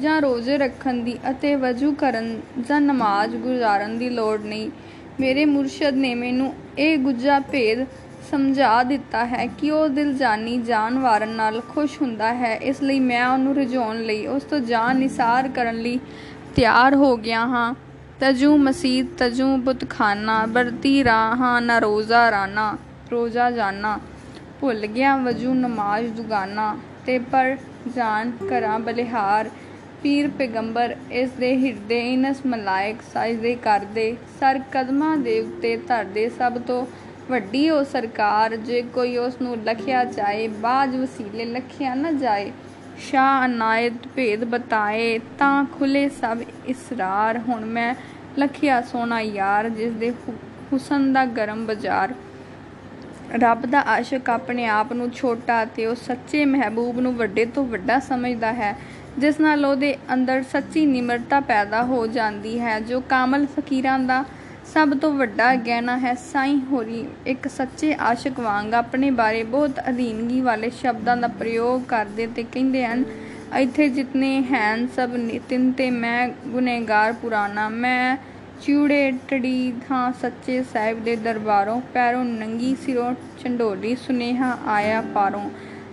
[0.00, 4.70] ਜਾਂ ਰੋਜ਼ੇ ਰੱਖਣ ਦੀ ਅਤੇ ਵਜੂ ਕਰਨ ਜਾਂ ਨਮਾਜ਼ ਗੁਜ਼ਾਰਨ ਦੀ ਲੋੜ ਨਹੀਂ।
[5.20, 7.86] ਮੇਰੇ ਮੁਰਸ਼ਦ ਨੇ ਮੈਨੂੰ ਇਹ ਗੁੱਜਾ ਭੇਦ
[8.30, 13.28] ਸਮਝਾ ਦਿੱਤਾ ਹੈ ਕਿ ਉਹ ਦਿਲ ਜਾਨੀ ਜਾਨਵਾਰਨ ਨਾਲ ਖੁਸ਼ ਹੁੰਦਾ ਹੈ। ਇਸ ਲਈ ਮੈਂ
[13.28, 15.98] ਉਹਨੂੰ ਰਿਝਾਉਣ ਲਈ, ਉਸ ਤੋਂ ਜਾਨ ਨਿਸਾਰ ਕਰਨ ਲਈ
[16.56, 17.74] ਤਿਆਰ ਹੋ ਗਿਆ ਹਾਂ।
[18.20, 22.76] ਤਜੂ ਮਸੀਦ ਤਜੂ ਬੁਤਖਾਨਾ ਬਰਤੀ ਰਾਹਾਂ, ਨਾ ਰੋਜ਼ਾ ਰਾਨਾ।
[23.12, 23.98] ਰੋਜ਼ਾ ਜਾਨਾ,
[24.60, 27.56] ਭੁੱਲ ਗਿਆ ਵਜੂ ਨਮਾਜ਼ ਦੁਗਾਨਾ, ਤੇ ਪਰ
[27.96, 29.50] ਜਾਨ ਕਰਾਂ ਬਲਿਹਾਰ।
[30.02, 36.58] ਪੀਰ ਪੈਗੰਬਰ ਇਸ ਦੇ ਹਿਰਦੇ ਇਨਸ ਮਲਾਇਕ ਸਜਦੇ ਕਰਦੇ ਸਰ ਕਦਮਾਂ ਦੇ ਉੱਤੇ ਧਰਦੇ ਸਭ
[36.58, 36.84] ਤੋਂ
[37.30, 42.50] ਵੱਡੀ ਉਹ ਸਰਕਾਰ, ਜੇ ਕੋਈ ਉਸ ਨੂੰ ਲਖਿਆ ਚਾਹੇ ਬਾਜ ਵਸੀਲੇ ਲਖਿਆ ਨਾ ਜਾਏ,
[43.00, 47.94] ਸ਼ਾਹ ਅਨਾਇਤ ਭੇਦ ਬਤਾਏ, ਤਾਂ ਖੁੱਲੇ ਸਭ ਇਸਰਾਰ। ਹੁਣ ਮੈਂ
[48.38, 50.10] ਲਖਿਆ ਸੋਨਾ ਯਾਰ, ਜਿਸ ਦੇ
[50.72, 52.14] ਹੁਸਨ ਦਾ ਗਰਮ ਬਾਜ਼ਾਰ।
[53.32, 57.98] ਰੱਬ ਦਾ ਆਸ਼ਿਕ ਆਪਣੇ ਆਪ ਨੂੰ ਛੋਟਾ ਤੇ ਉਹ ਸੱਚੇ ਮਹਿਬੂਬ ਨੂੰ ਵੱਡੇ ਤੋਂ ਵੱਡਾ
[57.98, 58.74] ਸਮਝਦਾ ਹੈ,
[59.18, 64.24] ਜਿਸ ਨਾਲ ਉਹਦੇ ਅੰਦਰ ਸੱਚੀ ਨਿਮਰਤਾ ਪੈਦਾ ਹੋ ਜਾਂਦੀ ਹੈ, ਜੋ ਕਾਮਲ ਫਕੀਰਾਂ ਦਾ
[64.74, 70.40] ਸਭ ਤੋਂ ਵੱਡਾ ਗਹਿਣਾ ਹੈ। ਸਾਈਂ ਹੋਰੀ ਇੱਕ ਸੱਚੇ ਆਸ਼ਿਕ ਵਾਂਗ ਆਪਣੇ ਬਾਰੇ ਬਹੁਤ ਅਧੀਨਗੀ
[70.40, 73.04] ਵਾਲੇ ਸ਼ਬਦਾਂ ਦਾ ਪ੍ਰਯੋਗ ਕਰਦੇ ਤੇ ਕਹਿੰਦੇ ਹਨ,
[73.58, 78.16] ਇੱਥੇ ਜਿਤਨੇ ਹਨ ਸਭ ਨਿਤਿਨ ਤੇ ਮੈਂ ਗੁਨੇਗਾਰ ਪੁਰਾਣਾ, ਮੈਂ
[78.62, 85.48] ਚੂੜੇ ਟੜੀ ਥਾਂ ਸੱਚੇ ਸਾਹਿਬ ਦੇ ਦਰਬਾਰੋਂ ਪੈਰੋਂ ਨੰਗੀ ਸਿਰੋਂ ਚੰਡੋਲੀ ਸੁਨੇਹਾ ਆਇਆ ਪਾਰੋਂ।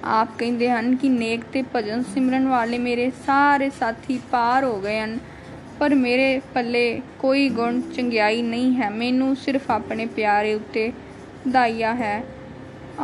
[0.05, 4.99] ਆਪ ਕਹਿੰਦੇ ਹਨ ਕਿ ਨੇਕ ਤੇ ਭਜਨ ਸਿਮਰਨ ਵਾਲੇ ਮੇਰੇ ਸਾਰੇ ਸਾਥੀ ਪਾਰ ਹੋ ਗਏ
[4.99, 5.17] ਹਨ,
[5.79, 10.91] ਪਰ ਮੇਰੇ ਪੱਲੇ ਕੋਈ ਗੁਣ ਚੰਗਿਆਈ ਨਹੀਂ ਹੈ। ਮੈਨੂੰ ਸਿਰਫ ਆਪਣੇ ਪਿਆਰੇ ਉੱਤੇ
[11.47, 12.23] ਦਾਈਆ ਹੈ।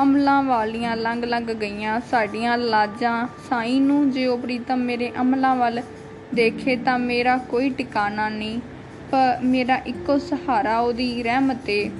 [0.01, 5.82] ਅਮਲਾਂ ਵਾਲੀਆਂ ਲੰਘ ਲੰਘ ਗਈਆਂ, ਸਾਡੀਆਂ ਲਾਜਾਂ ਸਾਈਂ ਨੂੰ ਜੇ ਉਹ ਪ੍ਰੀਤਮ ਮੇਰੇ ਅਮਲਾਂ ਵੱਲ
[6.34, 8.59] ਦੇਖੇ ਤਾਂ ਮੇਰਾ ਕੋਈ ਟਿਕਾਣਾ ਨਹੀਂ।
[9.43, 11.91] ਮੇਰਾ ਇੱਕੋ ਸਹਾਰਾ ਉਹਦੀ ਰਹਿਮਤ ਏ।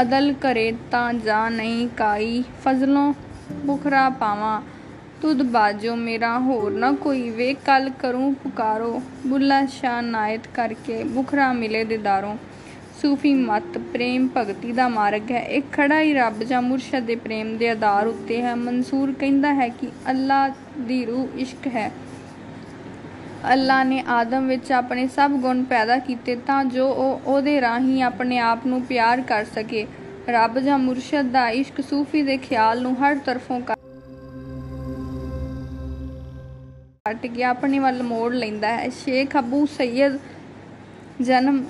[0.00, 3.14] ਅਦਲ ਕਰੇ ਤਾਂ ਜਾ ਨਹੀਂ ਕਾਈ। ਫਜ਼ਲੋਂ
[3.52, 4.62] ਬੁਖਰਾ ਪਾਵਾਂ।
[5.22, 11.52] ਤੁਧ ਬਾਜੋ ਮੇਰਾ ਹੋਰ ਨਾ ਕੋਈ ਵੇ। ਕੱਲ ਕਰੂੰ ਪੁਕਾਰੋ। ਬੁੱਲਾ ਸ਼ਾ ਨਾਇਤ ਕਰਕੇ ਬੁਖਰਾ
[11.52, 12.36] ਮਿਲੇ ਦਿਦਾਰੋਂ।
[13.02, 17.56] ਸੂਫੀ ਮਤ ਪ੍ਰੇਮ ਭਗਤੀ ਦਾ ਮਾਰਗ ਹੈ। ਇਹ ਖੜਾ ਹੀ ਰੱਬ ਜਾਂ ਮੁਰਸ਼ਦ ਦੇ ਪ੍ਰੇਮ
[17.56, 21.92] ਦੇ ਆਧਾਰ ਉੱਤੇ ਹੈ। ਮਨਸੂਰ ਕਹਿੰਦਾ ਹੈ ਕਿ ਅੱਲਾ ਦੀ ਰੂਹ ਇਸ਼ਕ ਹੈ।
[23.52, 28.38] ਅੱਲਾ ਨੇ ਆਦਮ ਵਿੱਚ ਆਪਣੇ ਸਭ ਗੁਣ ਪੈਦਾ ਕੀਤੇ ਤਾਂ ਜੋ ਉਹ ਉਹਦੇ ਰਾਹੀਂ ਆਪਣੇ
[28.38, 29.86] ਆਪ ਨੂੰ ਪਿਆਰ ਕਰ ਸਕੇ।
[30.28, 33.76] ਰੱਬ ਜਾਂ ਮੁਰਸ਼ਦ ਦਾ ਇਸ਼ਕ ਸੂਫੀ ਦੇ ਖਿਆਲ ਨੂੰ ਹਰ ਤਰਫੋਂ ਕੱਟ
[37.26, 40.18] ਕੇ ਆਪਣੇ ਵੱਲ ਮੋੜ ਲੈਂਦਾ ਹੈ। ਸ਼ੇਖ ਅਬੂ ਸੈਦ
[41.20, 41.64] ਜਨਮ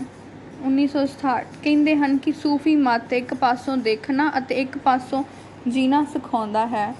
[0.67, 5.25] 1967 ਕਹਿੰਦੇ ਹਨ ਕਿ ਸੂਫੀ ਮਤ ਇੱਕ ਪਾਸੋਂ ਦੇਖਣਾ ਅਤੇ ਇੱਕ ਪਾਸੋਂ
[5.69, 6.95] ਜੀਣਾ ਸਿਖਾਉਂਦਾ ਹੈ।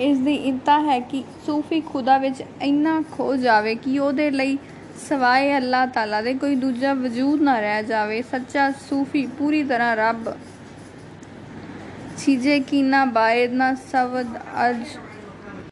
[0.00, 4.56] ਇਸ ਦੀ ਇੰਤਾ ਹੈ ਕਿ ਸੂਫੀ ਖੁਦਾ ਵਿੱਚ ਇੰਨਾ ਖੋ ਜਾਵੇ ਕਿ ਉਹਦੇ ਲਈ
[5.08, 10.32] ਸਵਾਏ ਅੱਲਾਹ ਤਾਲਾ ਦੇ ਕੋਈ ਦੂਜਾ ਵਜੂਦ ਨਾ ਰਹਿ ਜਾਵੇ, ਸੱਚਾ ਸੂਫੀ ਪੂਰੀ ਤਰ੍ਹਾਂ ਰੱਬ
[12.18, 14.36] ਚੀਜ਼ੇ ਕੀ ਨਾ ਬਾਇਦ ਨਾ ਸਵਦ
[14.68, 14.76] ਅਜ